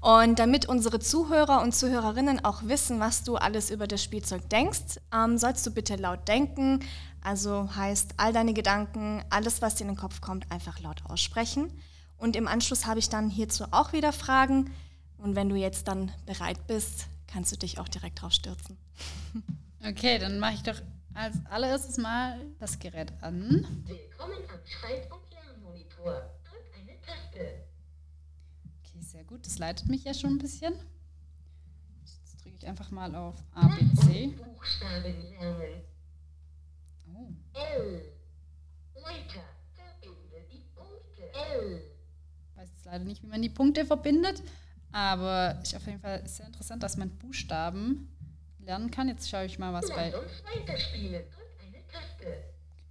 Und 0.00 0.40
damit 0.40 0.66
unsere 0.66 0.98
Zuhörer 0.98 1.62
und 1.62 1.72
Zuhörerinnen 1.72 2.44
auch 2.44 2.64
wissen, 2.64 2.98
was 2.98 3.22
du 3.22 3.36
alles 3.36 3.70
über 3.70 3.86
das 3.86 4.02
Spielzeug 4.02 4.50
denkst, 4.50 4.98
ähm, 5.14 5.38
sollst 5.38 5.64
du 5.68 5.70
bitte 5.70 5.94
laut 5.94 6.26
denken. 6.26 6.80
Also 7.22 7.68
heißt 7.76 8.14
all 8.16 8.32
deine 8.32 8.54
Gedanken, 8.54 9.22
alles, 9.30 9.62
was 9.62 9.76
dir 9.76 9.82
in 9.82 9.90
den 9.90 9.96
Kopf 9.96 10.20
kommt, 10.20 10.50
einfach 10.50 10.80
laut 10.80 11.04
aussprechen. 11.08 11.70
Und 12.18 12.34
im 12.34 12.48
Anschluss 12.48 12.86
habe 12.86 12.98
ich 12.98 13.08
dann 13.08 13.30
hierzu 13.30 13.66
auch 13.70 13.92
wieder 13.92 14.12
Fragen. 14.12 14.72
Und 15.18 15.36
wenn 15.36 15.48
du 15.48 15.54
jetzt 15.54 15.86
dann 15.86 16.10
bereit 16.26 16.66
bist, 16.66 17.06
kannst 17.28 17.52
du 17.52 17.56
dich 17.56 17.78
auch 17.78 17.88
direkt 17.88 18.20
drauf 18.20 18.32
stürzen. 18.32 18.76
Okay, 19.86 20.18
dann 20.18 20.40
mache 20.40 20.54
ich 20.54 20.62
doch 20.64 20.80
als 21.16 21.34
allererstes 21.46 21.96
mal 21.96 22.38
das 22.58 22.78
Gerät 22.78 23.10
an. 23.22 23.66
Willkommen 23.86 24.38
am 24.52 24.60
Schalt- 24.66 25.10
und 25.10 25.30
Lernmonitor. 25.30 26.30
Drück 26.44 26.64
eine 26.74 27.00
Taste. 27.00 27.64
Okay, 28.84 29.00
sehr 29.00 29.24
gut. 29.24 29.46
Das 29.46 29.58
leitet 29.58 29.88
mich 29.88 30.04
ja 30.04 30.12
schon 30.12 30.34
ein 30.34 30.38
bisschen. 30.38 30.74
Jetzt 32.04 32.44
drücke 32.44 32.56
ich 32.56 32.66
einfach 32.66 32.90
mal 32.90 33.14
auf 33.14 33.42
A, 33.54 33.66
B, 33.68 33.94
C. 33.94 34.26
Buchstaben 34.26 35.22
lernen. 35.30 35.82
Oh. 37.14 37.28
L. 37.54 38.12
Weiter. 38.96 39.42
Verbinde 39.74 40.46
die 40.52 40.64
Punkte. 40.74 41.22
L. 41.32 41.82
Ich 42.50 42.56
weiß 42.58 42.68
jetzt 42.68 42.84
leider 42.84 43.04
nicht, 43.04 43.22
wie 43.22 43.28
man 43.28 43.40
die 43.40 43.48
Punkte 43.48 43.86
verbindet, 43.86 44.42
aber 44.92 45.58
ist 45.62 45.74
auf 45.74 45.86
jeden 45.86 46.00
Fall 46.00 46.28
sehr 46.28 46.46
interessant, 46.46 46.82
dass 46.82 46.98
man 46.98 47.08
Buchstaben 47.08 48.15
lernen 48.66 48.90
kann. 48.90 49.08
Jetzt 49.08 49.30
schaue 49.30 49.46
ich 49.46 49.58
mal, 49.58 49.72
was 49.72 49.88
bei. 49.88 50.10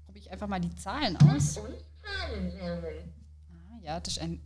Probiere 0.06 0.26
ich 0.26 0.32
einfach 0.32 0.48
mal 0.48 0.60
die 0.60 0.76
Zahlen 0.76 1.18
aus. 1.18 1.58
Ah, 1.58 2.30
ja, 3.82 4.00
das 4.00 4.14
ist 4.14 4.22
ein 4.22 4.42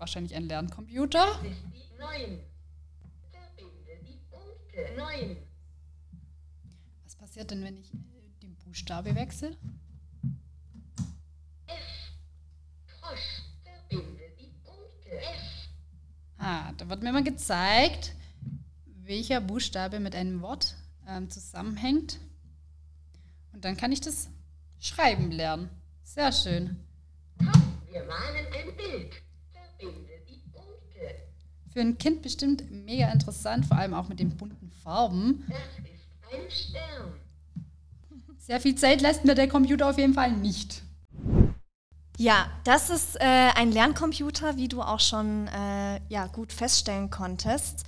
wahrscheinlich 0.00 0.34
ein 0.34 0.44
Lerncomputer. 0.44 1.26
Das 1.26 1.52
ist 1.52 1.62
die 1.74 1.98
9. 1.98 2.40
Verbinde 3.30 3.92
die 4.02 4.18
Punkte. 4.30 4.96
9. 4.96 5.36
Was 7.04 7.14
passiert 7.14 7.50
denn, 7.50 7.62
wenn 7.62 7.76
ich 7.76 7.92
äh, 7.92 7.98
den 8.42 8.56
Buchstabe 8.56 9.14
wechsle? 9.14 9.56
Ah, 16.38 16.72
da 16.78 16.88
wird 16.88 17.02
mir 17.02 17.12
mal 17.12 17.22
gezeigt, 17.22 18.14
welcher 19.10 19.40
Buchstabe 19.40 19.98
mit 19.98 20.14
einem 20.14 20.40
Wort 20.40 20.76
ähm, 21.08 21.28
zusammenhängt. 21.28 22.20
Und 23.52 23.64
dann 23.64 23.76
kann 23.76 23.90
ich 23.90 24.00
das 24.00 24.28
schreiben 24.78 25.32
lernen. 25.32 25.68
Sehr 26.04 26.30
schön. 26.30 26.76
Wir 27.90 28.04
malen 28.04 28.46
ein 28.46 28.76
Bild. 28.76 29.14
Verbinde 29.52 30.12
die 30.28 30.40
Punkte. 30.52 31.16
Für 31.72 31.80
ein 31.80 31.98
Kind 31.98 32.22
bestimmt 32.22 32.70
mega 32.70 33.10
interessant, 33.10 33.66
vor 33.66 33.78
allem 33.78 33.94
auch 33.94 34.08
mit 34.08 34.20
den 34.20 34.36
bunten 34.36 34.70
Farben. 34.70 35.44
Das 35.48 35.58
ist 35.58 36.06
ein 36.32 36.48
Stern. 36.48 37.12
Sehr 38.38 38.60
viel 38.60 38.76
Zeit 38.76 39.00
lässt 39.00 39.24
mir 39.24 39.34
der 39.34 39.48
Computer 39.48 39.90
auf 39.90 39.98
jeden 39.98 40.14
Fall 40.14 40.30
nicht. 40.30 40.82
Ja, 42.20 42.50
das 42.64 42.90
ist 42.90 43.16
äh, 43.18 43.24
ein 43.24 43.72
Lerncomputer, 43.72 44.58
wie 44.58 44.68
du 44.68 44.82
auch 44.82 45.00
schon 45.00 45.46
äh, 45.46 46.02
ja, 46.10 46.26
gut 46.26 46.52
feststellen 46.52 47.08
konntest, 47.08 47.84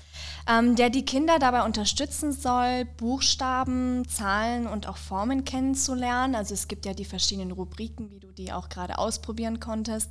ähm, 0.49 0.75
der 0.75 0.89
die 0.89 1.05
Kinder 1.05 1.39
dabei 1.39 1.65
unterstützen 1.65 2.33
soll, 2.33 2.87
Buchstaben, 2.97 4.09
Zahlen 4.09 4.67
und 4.67 4.89
auch 4.89 4.97
Formen 4.97 5.45
kennenzulernen. 5.45 6.35
Also 6.35 6.55
es 6.55 6.67
gibt 6.67 6.87
ja 6.87 6.95
die 6.95 7.05
verschiedenen 7.05 7.53
Rubriken, 7.53 8.11
wie 8.11 8.21
du 8.21 8.33
die 8.33 8.55
auch 8.55 8.71
gerade 8.71 8.97
ausprobieren 8.97 9.61
konntest. 9.61 10.09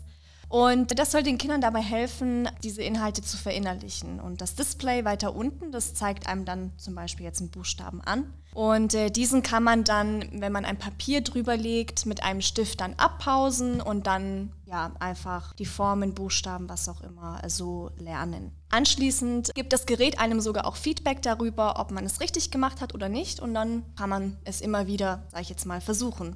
Und 0.52 1.00
das 1.00 1.14
soll 1.14 1.24
den 1.24 1.38
Kindern 1.38 1.62
dabei 1.62 1.80
helfen, 1.80 2.50
diese 2.62 2.84
Inhalte 2.84 3.22
zu 3.22 3.38
verinnerlichen. 3.38 4.20
Und 4.20 4.42
das 4.42 4.54
Display 4.54 5.06
weiter 5.06 5.34
unten, 5.34 5.72
das 5.72 5.94
zeigt 5.94 6.28
einem 6.28 6.44
dann 6.44 6.74
zum 6.78 6.94
Beispiel 6.94 7.26
jetzt 7.26 7.40
einen 7.40 7.52
Buchstaben 7.52 8.02
an. 8.02 8.34
Und 8.54 8.94
äh, 8.94 9.10
diesen 9.10 9.44
kann 9.44 9.64
man 9.64 9.86
dann, 9.86 10.28
wenn 10.34 10.52
man 10.52 10.66
ein 10.66 10.78
Papier 10.78 11.22
drüber 11.22 11.56
legt, 11.56 12.06
mit 12.06 12.22
einem 12.24 12.42
Stift 12.42 12.82
dann 12.82 12.96
abpausen 12.96 13.80
und 13.80 14.08
dann 14.08 14.52
ja 14.66 14.92
einfach 15.00 15.54
die 15.54 15.66
Formen, 15.66 16.14
Buchstaben, 16.14 16.68
was 16.68 16.90
auch 16.90 17.00
immer 17.00 17.40
so 17.48 17.92
lernen. 17.98 18.52
Anschließend 18.72 19.56
gibt 19.56 19.72
das 19.72 19.86
Gerät 19.86 20.20
einem 20.20 20.42
sogar 20.42 20.66
auch 20.66 20.76
Feedback 20.76 21.22
darüber, 21.22 21.80
ob 21.80 21.92
man 21.92 22.06
es 22.06 22.20
richtig 22.20 22.52
gemacht 22.52 22.82
hat 22.82 22.94
oder 22.94 23.08
nicht. 23.08 23.40
Und 23.40 23.54
dann 23.54 23.86
kann 23.96 24.10
man 24.10 24.36
es 24.44 24.60
immer 24.60 24.86
wieder, 24.86 25.24
sag 25.32 25.44
ich 25.44 25.50
jetzt 25.50 25.66
mal, 25.66 25.80
versuchen. 25.80 26.36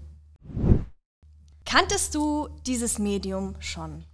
Kanntest 1.76 2.16
du 2.16 2.48
dieses 2.66 3.00
Medium 3.00 3.56
schon? 3.60 4.06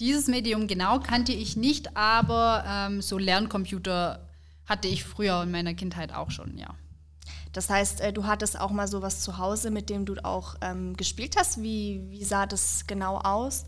Dieses 0.00 0.26
Medium 0.26 0.66
genau 0.66 1.00
kannte 1.00 1.32
ich 1.32 1.54
nicht, 1.54 1.94
aber 1.98 2.64
ähm, 2.66 3.02
so 3.02 3.18
Lerncomputer 3.18 4.26
hatte 4.64 4.88
ich 4.88 5.04
früher 5.04 5.42
in 5.42 5.50
meiner 5.50 5.74
Kindheit 5.74 6.14
auch 6.14 6.30
schon, 6.30 6.56
ja. 6.56 6.74
Das 7.52 7.68
heißt, 7.68 8.00
äh, 8.00 8.14
du 8.14 8.24
hattest 8.24 8.58
auch 8.58 8.70
mal 8.70 8.88
sowas 8.88 9.20
zu 9.20 9.36
Hause, 9.36 9.70
mit 9.70 9.90
dem 9.90 10.06
du 10.06 10.14
auch 10.24 10.54
ähm, 10.62 10.96
gespielt 10.96 11.36
hast. 11.36 11.62
Wie, 11.62 12.06
wie 12.08 12.24
sah 12.24 12.46
das 12.46 12.86
genau 12.86 13.18
aus? 13.18 13.66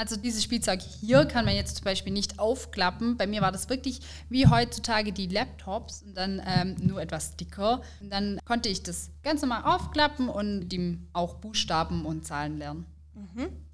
Also 0.00 0.16
dieses 0.16 0.42
Spielzeug 0.42 0.80
hier 0.80 1.26
kann 1.26 1.44
man 1.44 1.54
jetzt 1.54 1.76
zum 1.76 1.84
Beispiel 1.84 2.14
nicht 2.14 2.38
aufklappen. 2.38 3.18
Bei 3.18 3.26
mir 3.26 3.42
war 3.42 3.52
das 3.52 3.68
wirklich 3.68 4.00
wie 4.30 4.46
heutzutage 4.46 5.12
die 5.12 5.26
Laptops 5.26 6.02
und 6.02 6.16
dann 6.16 6.40
ähm, 6.46 6.76
nur 6.80 7.02
etwas 7.02 7.36
dicker. 7.36 7.82
Und 8.00 8.08
dann 8.08 8.40
konnte 8.46 8.70
ich 8.70 8.82
das 8.82 9.10
ganz 9.22 9.42
normal 9.42 9.62
aufklappen 9.64 10.30
und 10.30 10.72
ihm 10.72 11.06
auch 11.12 11.34
Buchstaben 11.34 12.06
und 12.06 12.26
Zahlen 12.26 12.56
lernen. 12.56 12.86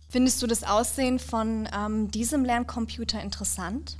Findest 0.08 0.42
du 0.42 0.48
das 0.48 0.64
Aussehen 0.64 1.20
von 1.20 1.68
ähm, 1.72 2.10
diesem 2.10 2.44
Lerncomputer 2.44 3.22
interessant? 3.22 3.96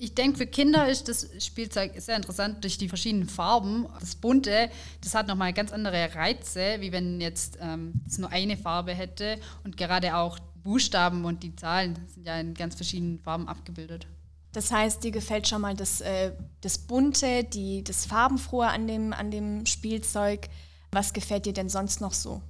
Ich 0.00 0.14
denke, 0.14 0.38
für 0.38 0.46
Kinder 0.46 0.88
ist 0.88 1.08
das 1.08 1.26
Spielzeug 1.44 1.90
sehr 1.96 2.14
interessant 2.14 2.62
durch 2.62 2.78
die 2.78 2.88
verschiedenen 2.88 3.28
Farben. 3.28 3.88
Das 3.98 4.14
Bunte, 4.14 4.70
das 5.00 5.16
hat 5.16 5.26
nochmal 5.26 5.52
ganz 5.52 5.72
andere 5.72 6.14
Reize, 6.14 6.76
wie 6.78 6.92
wenn 6.92 7.20
jetzt 7.20 7.58
ähm, 7.60 7.94
es 8.06 8.16
nur 8.18 8.30
eine 8.30 8.56
Farbe 8.56 8.94
hätte. 8.94 9.40
Und 9.64 9.76
gerade 9.76 10.14
auch 10.14 10.38
Buchstaben 10.68 11.24
und 11.24 11.42
die 11.42 11.56
Zahlen 11.56 11.98
sind 12.12 12.26
ja 12.26 12.38
in 12.38 12.52
ganz 12.52 12.74
verschiedenen 12.74 13.18
Farben 13.20 13.48
abgebildet. 13.48 14.06
Das 14.52 14.70
heißt, 14.70 15.02
dir 15.02 15.12
gefällt 15.12 15.48
schon 15.48 15.62
mal 15.62 15.74
das, 15.74 16.02
äh, 16.02 16.32
das 16.60 16.76
Bunte, 16.76 17.42
die, 17.44 17.82
das 17.82 18.04
Farbenfrohe 18.04 18.66
an 18.66 18.86
dem, 18.86 19.14
an 19.14 19.30
dem 19.30 19.64
Spielzeug. 19.64 20.50
Was 20.92 21.14
gefällt 21.14 21.46
dir 21.46 21.54
denn 21.54 21.70
sonst 21.70 22.02
noch 22.02 22.12
so? 22.12 22.42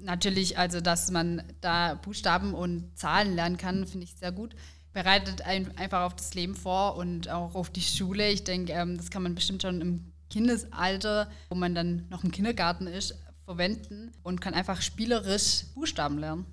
Natürlich, 0.00 0.58
also 0.58 0.80
dass 0.80 1.12
man 1.12 1.44
da 1.60 1.94
Buchstaben 1.94 2.52
und 2.52 2.98
Zahlen 2.98 3.36
lernen 3.36 3.58
kann, 3.58 3.86
finde 3.86 4.06
ich 4.06 4.16
sehr 4.16 4.32
gut. 4.32 4.56
Bereitet 4.92 5.42
ein, 5.42 5.78
einfach 5.78 6.02
auf 6.02 6.16
das 6.16 6.34
Leben 6.34 6.56
vor 6.56 6.96
und 6.96 7.28
auch 7.28 7.54
auf 7.54 7.70
die 7.70 7.80
Schule. 7.80 8.28
Ich 8.28 8.42
denke, 8.42 8.72
ähm, 8.72 8.96
das 8.96 9.08
kann 9.10 9.22
man 9.22 9.36
bestimmt 9.36 9.62
schon 9.62 9.80
im 9.80 10.12
Kindesalter, 10.30 11.30
wo 11.48 11.54
man 11.54 11.76
dann 11.76 12.08
noch 12.10 12.24
im 12.24 12.32
Kindergarten 12.32 12.88
ist, 12.88 13.14
verwenden 13.44 14.10
und 14.24 14.40
kann 14.40 14.52
einfach 14.52 14.82
spielerisch 14.82 15.66
Buchstaben 15.76 16.18
lernen. 16.18 16.44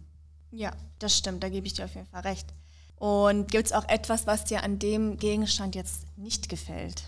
Ja, 0.51 0.72
das 1.00 1.18
stimmt, 1.18 1.44
da 1.44 1.50
gebe 1.50 1.68
ich 1.68 1.74
dir 1.74 1.86
auf 1.86 1.96
jeden 1.96 2.08
Fall 2.08 2.22
recht. 2.22 2.48
Und 2.96 3.50
gibt 3.50 3.68
es 3.68 3.72
auch 3.72 3.88
etwas, 3.88 4.27
was 4.27 4.46
dir 4.46 4.63
an 4.63 4.77
dem 4.79 5.18
Gegenstand 5.18 5.75
jetzt 5.75 6.06
nicht 6.18 6.50
gefällt? 6.50 7.03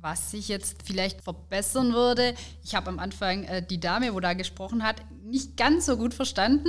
Was 0.00 0.32
ich 0.34 0.48
jetzt 0.48 0.82
vielleicht 0.84 1.22
verbessern 1.22 1.92
würde, 1.92 2.34
ich 2.64 2.74
habe 2.74 2.88
am 2.88 2.98
Anfang 2.98 3.44
äh, 3.44 3.64
die 3.64 3.80
Dame, 3.80 4.14
wo 4.14 4.20
da 4.20 4.34
gesprochen 4.34 4.82
hat, 4.82 4.96
nicht 5.24 5.56
ganz 5.56 5.86
so 5.86 5.96
gut 5.96 6.14
verstanden. 6.14 6.68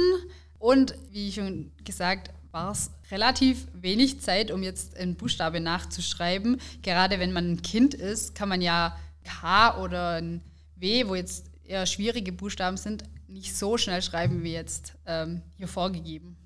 Und 0.59 0.95
wie 1.11 1.31
schon 1.31 1.71
gesagt, 1.83 2.29
war 2.51 2.71
es 2.71 2.91
relativ 3.09 3.67
wenig 3.73 4.21
Zeit, 4.21 4.51
um 4.51 4.63
jetzt 4.63 4.97
einen 4.97 5.15
Buchstabe 5.15 5.59
nachzuschreiben. 5.59 6.61
Gerade 6.81 7.19
wenn 7.19 7.31
man 7.31 7.51
ein 7.51 7.61
Kind 7.61 7.93
ist, 7.93 8.35
kann 8.35 8.49
man 8.49 8.61
ja 8.61 8.97
K 9.23 9.81
oder 9.81 10.15
ein 10.15 10.41
W, 10.75 11.07
wo 11.07 11.15
jetzt 11.15 11.45
eher 11.63 11.85
schwierige 11.85 12.31
Buchstaben 12.31 12.77
sind, 12.77 13.03
nicht 13.31 13.55
so 13.55 13.77
schnell 13.77 14.01
schreiben 14.01 14.43
wie 14.43 14.53
jetzt 14.53 14.93
ähm, 15.05 15.41
hier 15.57 15.67
vorgegeben. 15.67 16.37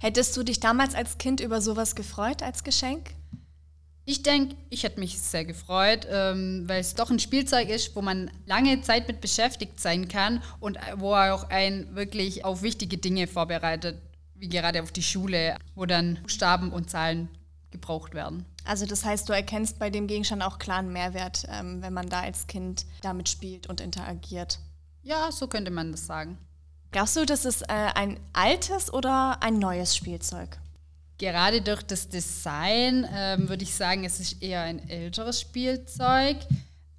Hättest 0.00 0.36
du 0.36 0.42
dich 0.42 0.60
damals 0.60 0.94
als 0.94 1.18
Kind 1.18 1.40
über 1.40 1.60
sowas 1.60 1.94
gefreut 1.94 2.42
als 2.42 2.64
Geschenk? 2.64 3.10
Ich 4.04 4.22
denke, 4.22 4.56
ich 4.70 4.84
hätte 4.84 5.00
mich 5.00 5.18
sehr 5.18 5.44
gefreut, 5.44 6.06
ähm, 6.10 6.64
weil 6.66 6.80
es 6.80 6.94
doch 6.94 7.10
ein 7.10 7.18
Spielzeug 7.18 7.68
ist, 7.68 7.94
wo 7.94 8.00
man 8.00 8.30
lange 8.46 8.80
Zeit 8.80 9.06
mit 9.06 9.20
beschäftigt 9.20 9.78
sein 9.78 10.08
kann 10.08 10.42
und 10.60 10.76
äh, 10.76 10.80
wo 10.96 11.12
er 11.12 11.34
auch 11.34 11.50
einen 11.50 11.94
wirklich 11.94 12.42
auf 12.42 12.62
wichtige 12.62 12.96
Dinge 12.96 13.26
vorbereitet, 13.26 14.00
wie 14.34 14.48
gerade 14.48 14.82
auf 14.82 14.92
die 14.92 15.02
Schule, 15.02 15.58
wo 15.74 15.84
dann 15.84 16.20
Buchstaben 16.22 16.72
und 16.72 16.88
Zahlen 16.88 17.28
gebraucht 17.70 18.14
werden. 18.14 18.46
Also 18.64 18.86
das 18.86 19.04
heißt, 19.04 19.28
du 19.28 19.34
erkennst 19.34 19.78
bei 19.78 19.90
dem 19.90 20.06
Gegenstand 20.06 20.42
auch 20.42 20.58
klaren 20.58 20.90
Mehrwert, 20.90 21.44
ähm, 21.50 21.82
wenn 21.82 21.92
man 21.92 22.08
da 22.08 22.20
als 22.20 22.46
Kind 22.46 22.86
damit 23.02 23.28
spielt 23.28 23.66
und 23.66 23.82
interagiert. 23.82 24.58
Ja, 25.08 25.32
so 25.32 25.48
könnte 25.48 25.70
man 25.70 25.90
das 25.90 26.04
sagen. 26.04 26.36
Glaubst 26.90 27.16
du, 27.16 27.24
das 27.24 27.46
ist 27.46 27.62
äh, 27.62 27.92
ein 27.94 28.20
altes 28.34 28.92
oder 28.92 29.42
ein 29.42 29.58
neues 29.58 29.96
Spielzeug? 29.96 30.58
Gerade 31.16 31.62
durch 31.62 31.82
das 31.82 32.10
Design 32.10 33.08
ähm, 33.10 33.48
würde 33.48 33.64
ich 33.64 33.74
sagen, 33.74 34.04
es 34.04 34.20
ist 34.20 34.42
eher 34.42 34.60
ein 34.60 34.86
älteres 34.86 35.40
Spielzeug. 35.40 36.36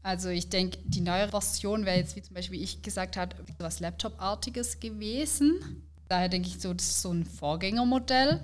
Also 0.01 0.29
ich 0.29 0.49
denke, 0.49 0.79
die 0.85 1.01
neue 1.01 1.29
Version 1.29 1.85
wäre 1.85 1.97
jetzt, 1.97 2.15
wie 2.15 2.23
zum 2.23 2.33
Beispiel 2.33 2.63
ich 2.63 2.81
gesagt 2.81 3.15
habe, 3.15 3.35
etwas 3.47 3.79
Laptop-artiges 3.79 4.79
gewesen. 4.79 5.83
Daher 6.07 6.29
denke 6.29 6.47
ich 6.47 6.59
so, 6.59 6.73
das 6.73 6.87
ist 6.87 7.03
so 7.03 7.11
ein 7.11 7.25
Vorgängermodell. 7.25 8.43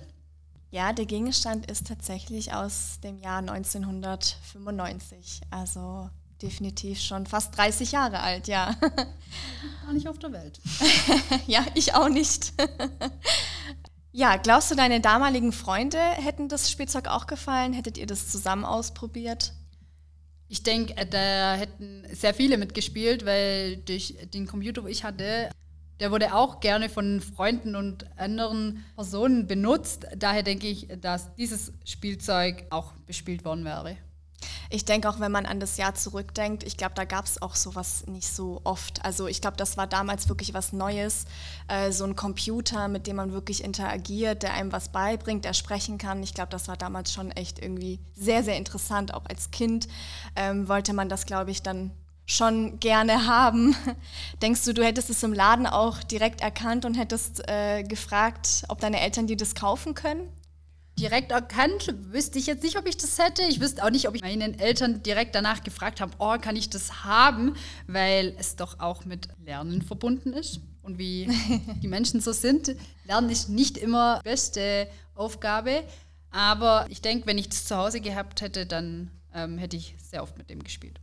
Ja, 0.70 0.94
der 0.94 1.08
Gegenstand 1.08 1.72
ist 1.72 1.88
tatsächlich 1.88 2.54
aus 2.54 3.00
dem 3.04 3.18
Jahr 3.18 3.40
1995. 3.40 5.42
Also 5.50 6.12
definitiv 6.42 7.00
schon 7.00 7.26
fast 7.26 7.58
30 7.58 7.92
Jahre 7.92 8.20
alt, 8.20 8.48
ja. 8.48 8.76
Gar 9.86 9.94
nicht 9.94 10.08
auf 10.08 10.20
der 10.20 10.32
Welt. 10.32 10.60
ja, 11.48 11.66
ich 11.76 11.94
auch 11.94 12.10
nicht. 12.10 12.54
ja, 14.12 14.38
glaubst 14.38 14.72
du, 14.72 14.76
deine 14.76 15.00
damaligen 15.00 15.52
Freunde 15.52 16.00
hätten 16.00 16.50
das 16.50 16.72
Spielzeug 16.72 17.08
auch 17.08 17.28
gefallen? 17.28 17.74
Hättet 17.74 17.98
ihr 17.98 18.08
das 18.08 18.30
zusammen 18.30 18.66
ausprobiert? 18.66 19.54
Ich 20.48 20.64
denke, 20.64 20.96
äh, 20.98 21.06
da 21.06 21.56
hätten 21.56 22.06
sehr 22.12 22.34
viele 22.34 22.58
mitgespielt, 22.58 23.26
weil 23.26 23.78
durch 23.78 24.16
den 24.34 24.48
Computer, 24.48 24.84
wo 24.84 24.88
ich 24.88 25.04
hatte, 25.04 25.50
der 26.00 26.12
wurde 26.12 26.34
auch 26.36 26.60
gerne 26.60 26.90
von 26.90 27.22
Freunden 27.22 27.76
und 27.76 28.06
anderen 28.18 28.84
Personen 28.96 29.48
benutzt. 29.48 30.06
Daher 30.18 30.44
denke 30.44 30.68
ich, 30.68 30.88
dass 31.00 31.34
dieses 31.36 31.72
Spielzeug 31.86 32.66
auch 32.70 32.92
bespielt 33.06 33.46
worden 33.46 33.64
wäre. 33.64 33.98
Ich 34.70 34.86
denke 34.86 35.10
auch, 35.10 35.20
wenn 35.20 35.32
man 35.32 35.46
an 35.46 35.60
das 35.60 35.78
Jahr 35.78 35.96
zurückdenkt, 35.96 36.64
ich 36.64 36.78
glaube, 36.78 36.94
da 36.96 37.06
gab 37.06 37.26
es 37.26 37.42
auch 37.42 37.56
sowas 37.56 38.06
nicht 38.08 38.28
so 38.28 38.62
oft. 38.64 39.04
Also 39.04 39.28
ich 39.28 39.42
glaube, 39.42 39.58
das 39.58 39.78
war 39.78 39.88
damals 39.88 40.30
wirklich 40.30 40.54
was 40.54 40.74
Neues. 40.74 41.26
Äh, 41.68 41.92
so 41.92 42.04
ein 42.06 42.16
Computer, 42.16 42.88
mit 42.88 43.08
dem 43.08 43.18
man 43.18 43.32
wirklich 43.32 43.64
interagiert, 43.64 44.44
der 44.44 44.54
einem 44.54 44.72
was 44.72 44.90
beibringt, 44.90 45.46
der 45.46 45.54
sprechen 45.54 45.98
kann. 45.98 46.24
Ich 46.24 46.34
glaube, 46.34 46.50
das 46.50 46.68
war 46.68 46.78
damals 46.78 47.14
schon 47.14 47.32
echt 47.32 47.60
irgendwie 47.60 48.00
sehr, 48.16 48.44
sehr 48.44 48.58
interessant. 48.58 49.14
Auch 49.14 49.26
als 49.26 49.52
Kind 49.52 49.88
ähm, 50.36 50.68
wollte 50.68 50.94
man 50.94 51.10
das, 51.10 51.26
glaube 51.26 51.52
ich, 51.52 51.62
dann 51.62 51.92
schon 52.26 52.80
gerne 52.80 53.26
haben. 53.28 53.76
Denkst 54.42 54.64
du, 54.66 54.74
du 54.74 54.84
hättest 54.84 55.10
es 55.10 55.24
im 55.24 55.34
Laden 55.34 55.68
auch 55.68 56.04
direkt 56.04 56.42
erkannt 56.42 56.86
und 56.86 56.96
hättest 56.96 57.48
äh, 57.48 57.84
gefragt, 57.84 58.64
ob 58.70 58.80
deine 58.80 59.00
Eltern 59.00 59.28
dir 59.28 59.38
das 59.38 59.56
kaufen 59.56 59.94
können? 59.94 60.28
Direkt 61.00 61.32
erkannt. 61.32 61.94
Wüsste 62.12 62.40
ich 62.40 62.48
jetzt 62.48 62.64
nicht, 62.64 62.78
ob 62.78 62.88
ich 62.88 62.98
das 62.98 63.18
hätte. 63.18 63.44
Ich 63.44 63.60
wüsste 63.60 63.84
auch 63.84 63.90
nicht, 63.90 64.08
ob 64.08 64.16
ich 64.16 64.22
meinen 64.22 64.58
Eltern 64.60 65.04
direkt 65.04 65.36
danach 65.36 65.64
gefragt 65.64 66.02
habe, 66.02 66.14
oh, 66.20 66.38
kann 66.40 66.56
ich 66.56 66.70
das 66.70 67.04
haben? 67.04 67.56
Weil 67.88 68.36
es 68.38 68.56
doch 68.56 68.80
auch 68.80 69.06
mit 69.06 69.28
Lernen 69.46 69.82
verbunden 69.82 70.34
ist. 70.34 70.62
Und 70.82 70.98
wie 70.98 71.28
die 71.82 71.88
Menschen 71.88 72.22
so 72.22 72.32
sind, 72.32 72.76
Lernen 73.06 73.30
ist 73.30 73.50
nicht 73.50 73.78
immer 73.78 74.20
die 74.20 74.30
beste 74.30 74.88
Aufgabe. 75.16 75.84
Aber 76.32 76.86
ich 76.90 77.02
denke, 77.02 77.28
wenn 77.28 77.38
ich 77.38 77.50
das 77.50 77.66
zu 77.66 77.76
Hause 77.76 78.02
gehabt 78.02 78.42
hätte, 78.42 78.66
dann 78.66 79.12
ähm, 79.34 79.58
hätte 79.58 79.78
ich 79.78 79.96
sehr 79.98 80.24
oft 80.24 80.38
mit 80.38 80.50
dem 80.50 80.64
gespielt. 80.64 81.00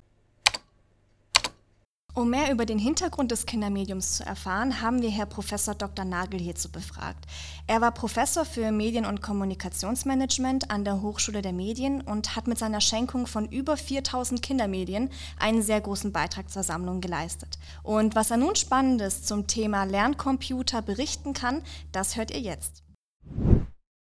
Um 2.15 2.29
mehr 2.29 2.51
über 2.53 2.67
den 2.67 2.79
Hintergrund 2.79 3.31
des 3.31 3.47
Kindermediums 3.47 4.19
zu 4.19 4.27
erfahren, 4.27 4.83
haben 4.83 5.01
wir 5.01 5.09
Herr 5.09 5.25
Professor 5.25 5.75
Dr. 5.75 6.05
Nagel 6.05 6.39
hierzu 6.39 6.71
befragt. 6.71 7.25
Er 7.67 7.81
war 7.81 7.91
Professor 7.91 8.45
für 8.45 8.71
Medien- 8.71 9.07
und 9.07 9.23
Kommunikationsmanagement 9.23 10.71
an 10.71 10.85
der 10.85 11.01
Hochschule 11.01 11.41
der 11.41 11.55
Medien 11.55 12.03
und 12.03 12.37
hat 12.37 12.49
mit 12.49 12.59
seiner 12.59 12.83
Schenkung 12.83 13.27
von 13.27 13.49
über 13.49 13.79
4000 13.79 14.43
Kindermedien 14.43 15.11
einen 15.39 15.63
sehr 15.63 15.81
großen 15.81 16.13
Beitrag 16.13 16.51
zur 16.51 16.63
Sammlung 16.63 17.01
geleistet. 17.01 17.59
Und 17.83 18.15
was 18.15 18.31
er 18.31 18.37
nun 18.37 18.57
Spannendes 18.57 19.23
zum 19.23 19.47
Thema 19.47 19.85
Lerncomputer 19.85 20.83
berichten 20.83 21.33
kann, 21.33 21.65
das 21.93 22.17
hört 22.17 22.31
ihr 22.31 22.41
jetzt. 22.41 22.83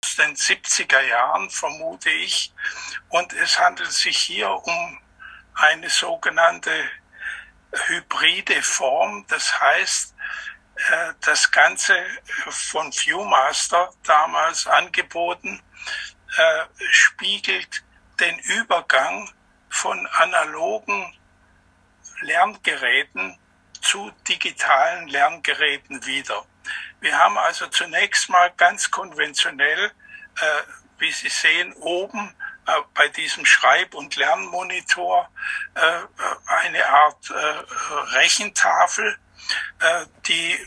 Aus 0.04 0.18
den 0.18 0.36
70er 0.36 1.02
Jahren 1.08 1.50
vermute 1.50 2.10
ich 2.10 2.52
und 3.08 3.32
es 3.42 3.58
handelt 3.58 3.94
sich 3.94 4.18
hier 4.18 4.50
um 4.52 5.00
eine 5.54 5.90
sogenannte 5.90 6.72
hybride 7.88 8.62
Form. 8.62 9.26
Das 9.28 9.60
heißt, 9.60 10.16
äh, 10.76 11.14
das 11.22 11.52
Ganze 11.52 11.96
von 12.50 12.92
Viewmaster 12.92 13.94
damals 14.04 14.68
angeboten, 14.68 15.62
äh, 16.38 16.66
spiegelt 16.92 17.84
den 18.20 18.38
Übergang 18.40 19.30
von 19.70 20.06
analogen 20.08 21.18
Lerngeräten 22.22 23.38
zu 23.82 24.12
digitalen 24.28 25.08
Lerngeräten 25.08 26.06
wider. 26.06 26.46
Wir 27.00 27.18
haben 27.18 27.38
also 27.38 27.68
zunächst 27.68 28.30
mal 28.30 28.52
ganz 28.58 28.92
konventionell, 28.92 29.86
äh, 30.40 30.46
wie 31.00 31.12
Sie 31.12 31.30
sehen, 31.30 31.74
oben 31.74 32.36
äh, 32.68 32.72
bei 32.94 33.08
diesem 33.08 33.46
Schreib- 33.46 33.96
und 33.96 34.16
Lernmonitor 34.16 35.30
äh, 35.74 36.02
eine 36.46 36.88
Art 36.88 37.30
äh, 37.30 38.16
Rechentafel, 38.16 39.18
die 40.28 40.58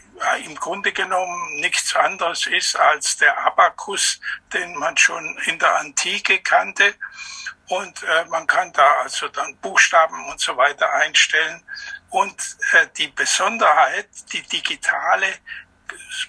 im 0.44 0.56
Grunde 0.56 0.92
genommen 0.92 1.60
nichts 1.60 1.94
anderes 1.94 2.46
ist 2.46 2.76
als 2.76 3.16
der 3.16 3.46
Abakus, 3.46 4.20
den 4.52 4.76
man 4.76 4.96
schon 4.96 5.38
in 5.46 5.58
der 5.58 5.76
Antike 5.76 6.40
kannte. 6.40 6.94
Und 7.68 8.02
äh, 8.02 8.24
man 8.26 8.46
kann 8.46 8.72
da 8.72 8.96
also 9.02 9.28
dann 9.28 9.56
Buchstaben 9.58 10.26
und 10.26 10.40
so 10.40 10.56
weiter 10.56 10.92
einstellen. 10.92 11.62
Und 12.10 12.38
äh, 12.72 12.86
die 12.98 13.08
Besonderheit, 13.08 14.08
die 14.32 14.42
digitale 14.42 15.32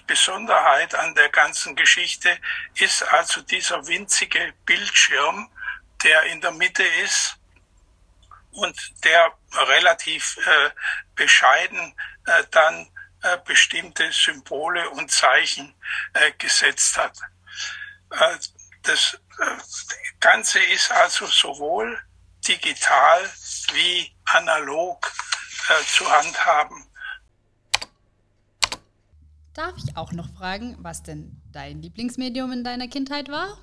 Besonderheit 0.06 0.94
an 0.94 1.14
der 1.14 1.28
ganzen 1.28 1.76
Geschichte 1.76 2.38
ist 2.74 3.02
also 3.02 3.42
dieser 3.42 3.86
winzige 3.86 4.54
Bildschirm, 4.64 5.48
der 6.02 6.22
in 6.24 6.40
der 6.40 6.52
Mitte 6.52 6.84
ist 7.04 7.36
und 8.52 9.04
der 9.04 9.32
relativ 9.52 10.38
äh, 10.38 10.70
bescheiden 11.14 11.94
äh, 12.26 12.44
dann 12.50 12.88
äh, 13.22 13.38
bestimmte 13.44 14.10
Symbole 14.12 14.88
und 14.90 15.10
Zeichen 15.10 15.74
äh, 16.14 16.32
gesetzt 16.38 16.96
hat. 16.96 17.18
Äh, 18.10 18.38
das 18.82 19.18
äh, 19.40 19.56
Ganze 20.20 20.60
ist 20.60 20.90
also 20.90 21.26
sowohl 21.26 21.98
digital 22.46 23.30
wie 23.72 24.14
analog 24.26 25.12
zu 25.86 26.08
handhaben. 26.08 26.86
Darf 29.52 29.74
ich 29.78 29.96
auch 29.96 30.12
noch 30.12 30.28
fragen, 30.34 30.76
was 30.80 31.02
denn 31.02 31.42
dein 31.50 31.82
Lieblingsmedium 31.82 32.52
in 32.52 32.62
deiner 32.62 32.86
Kindheit 32.88 33.28
war? 33.28 33.58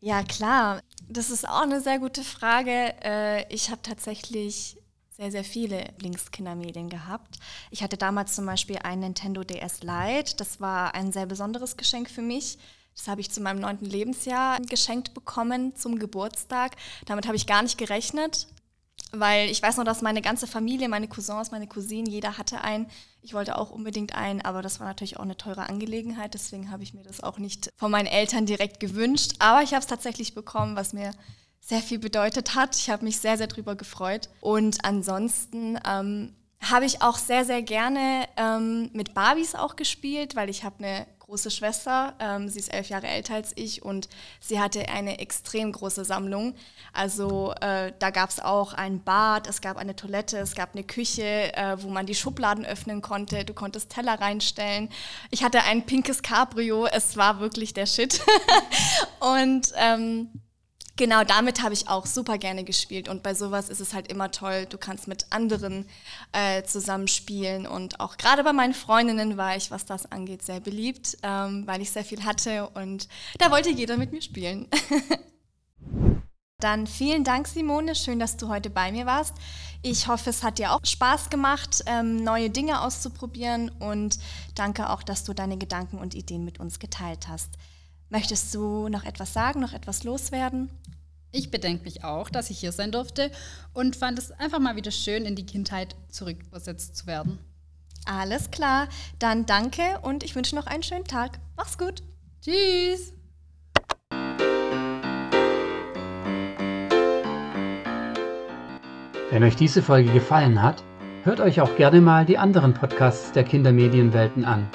Ja, 0.00 0.22
klar. 0.22 0.82
Das 1.08 1.30
ist 1.30 1.48
auch 1.48 1.62
eine 1.62 1.80
sehr 1.80 1.98
gute 1.98 2.22
Frage. 2.22 2.94
Äh, 3.02 3.52
ich 3.52 3.70
habe 3.70 3.80
tatsächlich 3.82 4.76
sehr, 5.16 5.30
sehr 5.30 5.44
viele 5.44 5.84
Linkskindermedien 6.00 6.90
gehabt. 6.90 7.38
Ich 7.70 7.82
hatte 7.82 7.96
damals 7.96 8.34
zum 8.34 8.46
Beispiel 8.46 8.78
ein 8.82 9.00
Nintendo 9.00 9.42
DS 9.42 9.82
Lite. 9.82 10.36
Das 10.36 10.60
war 10.60 10.94
ein 10.94 11.10
sehr 11.12 11.26
besonderes 11.26 11.76
Geschenk 11.76 12.10
für 12.10 12.22
mich. 12.22 12.58
Das 12.94 13.08
habe 13.08 13.20
ich 13.20 13.30
zu 13.30 13.40
meinem 13.40 13.60
neunten 13.60 13.86
Lebensjahr 13.86 14.60
geschenkt 14.60 15.14
bekommen 15.14 15.74
zum 15.76 15.98
Geburtstag. 15.98 16.76
Damit 17.06 17.26
habe 17.26 17.36
ich 17.36 17.46
gar 17.46 17.62
nicht 17.62 17.78
gerechnet 17.78 18.46
weil 19.12 19.50
ich 19.50 19.62
weiß 19.62 19.76
noch, 19.76 19.84
dass 19.84 20.02
meine 20.02 20.22
ganze 20.22 20.46
Familie, 20.46 20.88
meine 20.88 21.08
Cousins, 21.08 21.50
meine 21.50 21.66
Cousinen, 21.66 22.06
jeder 22.06 22.38
hatte 22.38 22.60
einen. 22.62 22.86
Ich 23.22 23.34
wollte 23.34 23.56
auch 23.56 23.70
unbedingt 23.70 24.14
einen, 24.14 24.40
aber 24.42 24.62
das 24.62 24.80
war 24.80 24.86
natürlich 24.86 25.16
auch 25.16 25.22
eine 25.22 25.36
teure 25.36 25.68
Angelegenheit. 25.68 26.34
Deswegen 26.34 26.70
habe 26.70 26.82
ich 26.82 26.94
mir 26.94 27.02
das 27.02 27.22
auch 27.22 27.38
nicht 27.38 27.70
von 27.76 27.90
meinen 27.90 28.06
Eltern 28.06 28.46
direkt 28.46 28.80
gewünscht. 28.80 29.34
Aber 29.38 29.62
ich 29.62 29.70
habe 29.70 29.80
es 29.80 29.86
tatsächlich 29.86 30.34
bekommen, 30.34 30.76
was 30.76 30.92
mir 30.92 31.12
sehr 31.60 31.80
viel 31.80 31.98
bedeutet 31.98 32.54
hat. 32.54 32.76
Ich 32.76 32.90
habe 32.90 33.04
mich 33.04 33.18
sehr, 33.18 33.36
sehr 33.36 33.46
drüber 33.46 33.76
gefreut. 33.76 34.28
Und 34.40 34.84
ansonsten 34.84 35.78
ähm, 35.86 36.34
habe 36.62 36.84
ich 36.84 37.02
auch 37.02 37.18
sehr, 37.18 37.44
sehr 37.44 37.62
gerne 37.62 38.26
ähm, 38.36 38.90
mit 38.92 39.14
Barbies 39.14 39.54
auch 39.54 39.76
gespielt, 39.76 40.36
weil 40.36 40.48
ich 40.48 40.64
habe 40.64 40.84
eine 40.84 41.06
große 41.28 41.50
Schwester. 41.50 42.14
Ähm, 42.20 42.48
sie 42.48 42.58
ist 42.58 42.72
elf 42.72 42.88
Jahre 42.88 43.06
älter 43.06 43.34
als 43.34 43.52
ich 43.54 43.82
und 43.82 44.08
sie 44.40 44.58
hatte 44.58 44.88
eine 44.88 45.18
extrem 45.18 45.72
große 45.72 46.06
Sammlung. 46.06 46.54
Also 46.94 47.52
äh, 47.60 47.92
da 47.98 48.08
gab 48.08 48.30
es 48.30 48.40
auch 48.40 48.72
ein 48.72 49.04
Bad, 49.04 49.46
es 49.46 49.60
gab 49.60 49.76
eine 49.76 49.94
Toilette, 49.94 50.38
es 50.38 50.54
gab 50.54 50.74
eine 50.74 50.84
Küche, 50.84 51.54
äh, 51.54 51.76
wo 51.82 51.88
man 51.88 52.06
die 52.06 52.14
Schubladen 52.14 52.64
öffnen 52.64 53.02
konnte. 53.02 53.44
Du 53.44 53.52
konntest 53.52 53.90
Teller 53.90 54.18
reinstellen. 54.18 54.88
Ich 55.30 55.44
hatte 55.44 55.64
ein 55.64 55.84
pinkes 55.84 56.22
Cabrio. 56.22 56.86
Es 56.86 57.18
war 57.18 57.40
wirklich 57.40 57.74
der 57.74 57.86
Shit. 57.86 58.22
und 59.20 59.70
ähm, 59.76 60.30
Genau, 60.98 61.22
damit 61.22 61.62
habe 61.62 61.74
ich 61.74 61.86
auch 61.88 62.06
super 62.06 62.38
gerne 62.38 62.64
gespielt 62.64 63.08
und 63.08 63.22
bei 63.22 63.32
sowas 63.32 63.68
ist 63.68 63.78
es 63.78 63.94
halt 63.94 64.10
immer 64.10 64.32
toll, 64.32 64.66
du 64.68 64.78
kannst 64.78 65.06
mit 65.06 65.26
anderen 65.30 65.88
äh, 66.32 66.64
zusammenspielen 66.64 67.68
und 67.68 68.00
auch 68.00 68.16
gerade 68.16 68.42
bei 68.42 68.52
meinen 68.52 68.74
Freundinnen 68.74 69.36
war 69.36 69.56
ich, 69.56 69.70
was 69.70 69.86
das 69.86 70.10
angeht, 70.10 70.42
sehr 70.42 70.58
beliebt, 70.58 71.16
ähm, 71.22 71.64
weil 71.68 71.82
ich 71.82 71.92
sehr 71.92 72.04
viel 72.04 72.24
hatte 72.24 72.68
und 72.70 73.06
da 73.38 73.52
wollte 73.52 73.70
jeder 73.70 73.96
mit 73.96 74.10
mir 74.10 74.20
spielen. 74.20 74.66
Dann 76.60 76.88
vielen 76.88 77.22
Dank, 77.22 77.46
Simone. 77.46 77.94
Schön, 77.94 78.18
dass 78.18 78.36
du 78.36 78.48
heute 78.48 78.68
bei 78.68 78.90
mir 78.90 79.06
warst. 79.06 79.34
Ich 79.82 80.08
hoffe, 80.08 80.30
es 80.30 80.42
hat 80.42 80.58
dir 80.58 80.72
auch 80.72 80.80
Spaß 80.82 81.30
gemacht, 81.30 81.84
ähm, 81.86 82.24
neue 82.24 82.50
Dinge 82.50 82.80
auszuprobieren 82.80 83.70
und 83.78 84.18
danke 84.56 84.90
auch, 84.90 85.04
dass 85.04 85.22
du 85.22 85.32
deine 85.32 85.58
Gedanken 85.58 85.98
und 85.98 86.16
Ideen 86.16 86.44
mit 86.44 86.58
uns 86.58 86.80
geteilt 86.80 87.28
hast. 87.28 87.50
Möchtest 88.10 88.54
du 88.54 88.88
noch 88.88 89.04
etwas 89.04 89.34
sagen, 89.34 89.60
noch 89.60 89.74
etwas 89.74 90.02
loswerden? 90.02 90.70
Ich 91.30 91.50
bedenke 91.50 91.84
mich 91.84 92.04
auch, 92.04 92.30
dass 92.30 92.48
ich 92.48 92.58
hier 92.58 92.72
sein 92.72 92.90
durfte 92.90 93.30
und 93.74 93.96
fand 93.96 94.18
es 94.18 94.32
einfach 94.32 94.60
mal 94.60 94.76
wieder 94.76 94.90
schön, 94.90 95.26
in 95.26 95.36
die 95.36 95.44
Kindheit 95.44 95.94
zurückversetzt 96.08 96.96
zu 96.96 97.06
werden. 97.06 97.38
Alles 98.06 98.50
klar, 98.50 98.88
dann 99.18 99.44
danke 99.44 100.00
und 100.00 100.22
ich 100.22 100.34
wünsche 100.34 100.56
noch 100.56 100.66
einen 100.66 100.82
schönen 100.82 101.04
Tag. 101.04 101.38
Mach's 101.54 101.76
gut. 101.76 102.02
Tschüss. 102.40 103.12
Wenn 109.30 109.44
euch 109.44 109.56
diese 109.56 109.82
Folge 109.82 110.10
gefallen 110.14 110.62
hat, 110.62 110.82
hört 111.24 111.40
euch 111.40 111.60
auch 111.60 111.76
gerne 111.76 112.00
mal 112.00 112.24
die 112.24 112.38
anderen 112.38 112.72
Podcasts 112.72 113.32
der 113.32 113.44
Kindermedienwelten 113.44 114.46
an. 114.46 114.66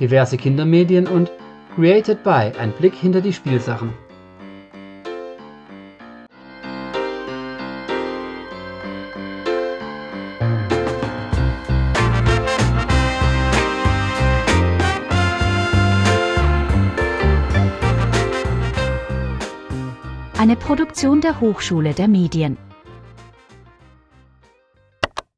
Diverse 0.00 0.36
Kindermedien 0.36 1.06
und 1.06 1.30
Created 1.74 2.22
by 2.22 2.52
Ein 2.58 2.70
Blick 2.72 2.94
hinter 2.94 3.22
die 3.22 3.32
Spielsachen. 3.32 3.94
Eine 20.38 20.56
Produktion 20.56 21.22
der 21.22 21.40
Hochschule 21.40 21.94
der 21.94 22.08
Medien. 22.08 22.58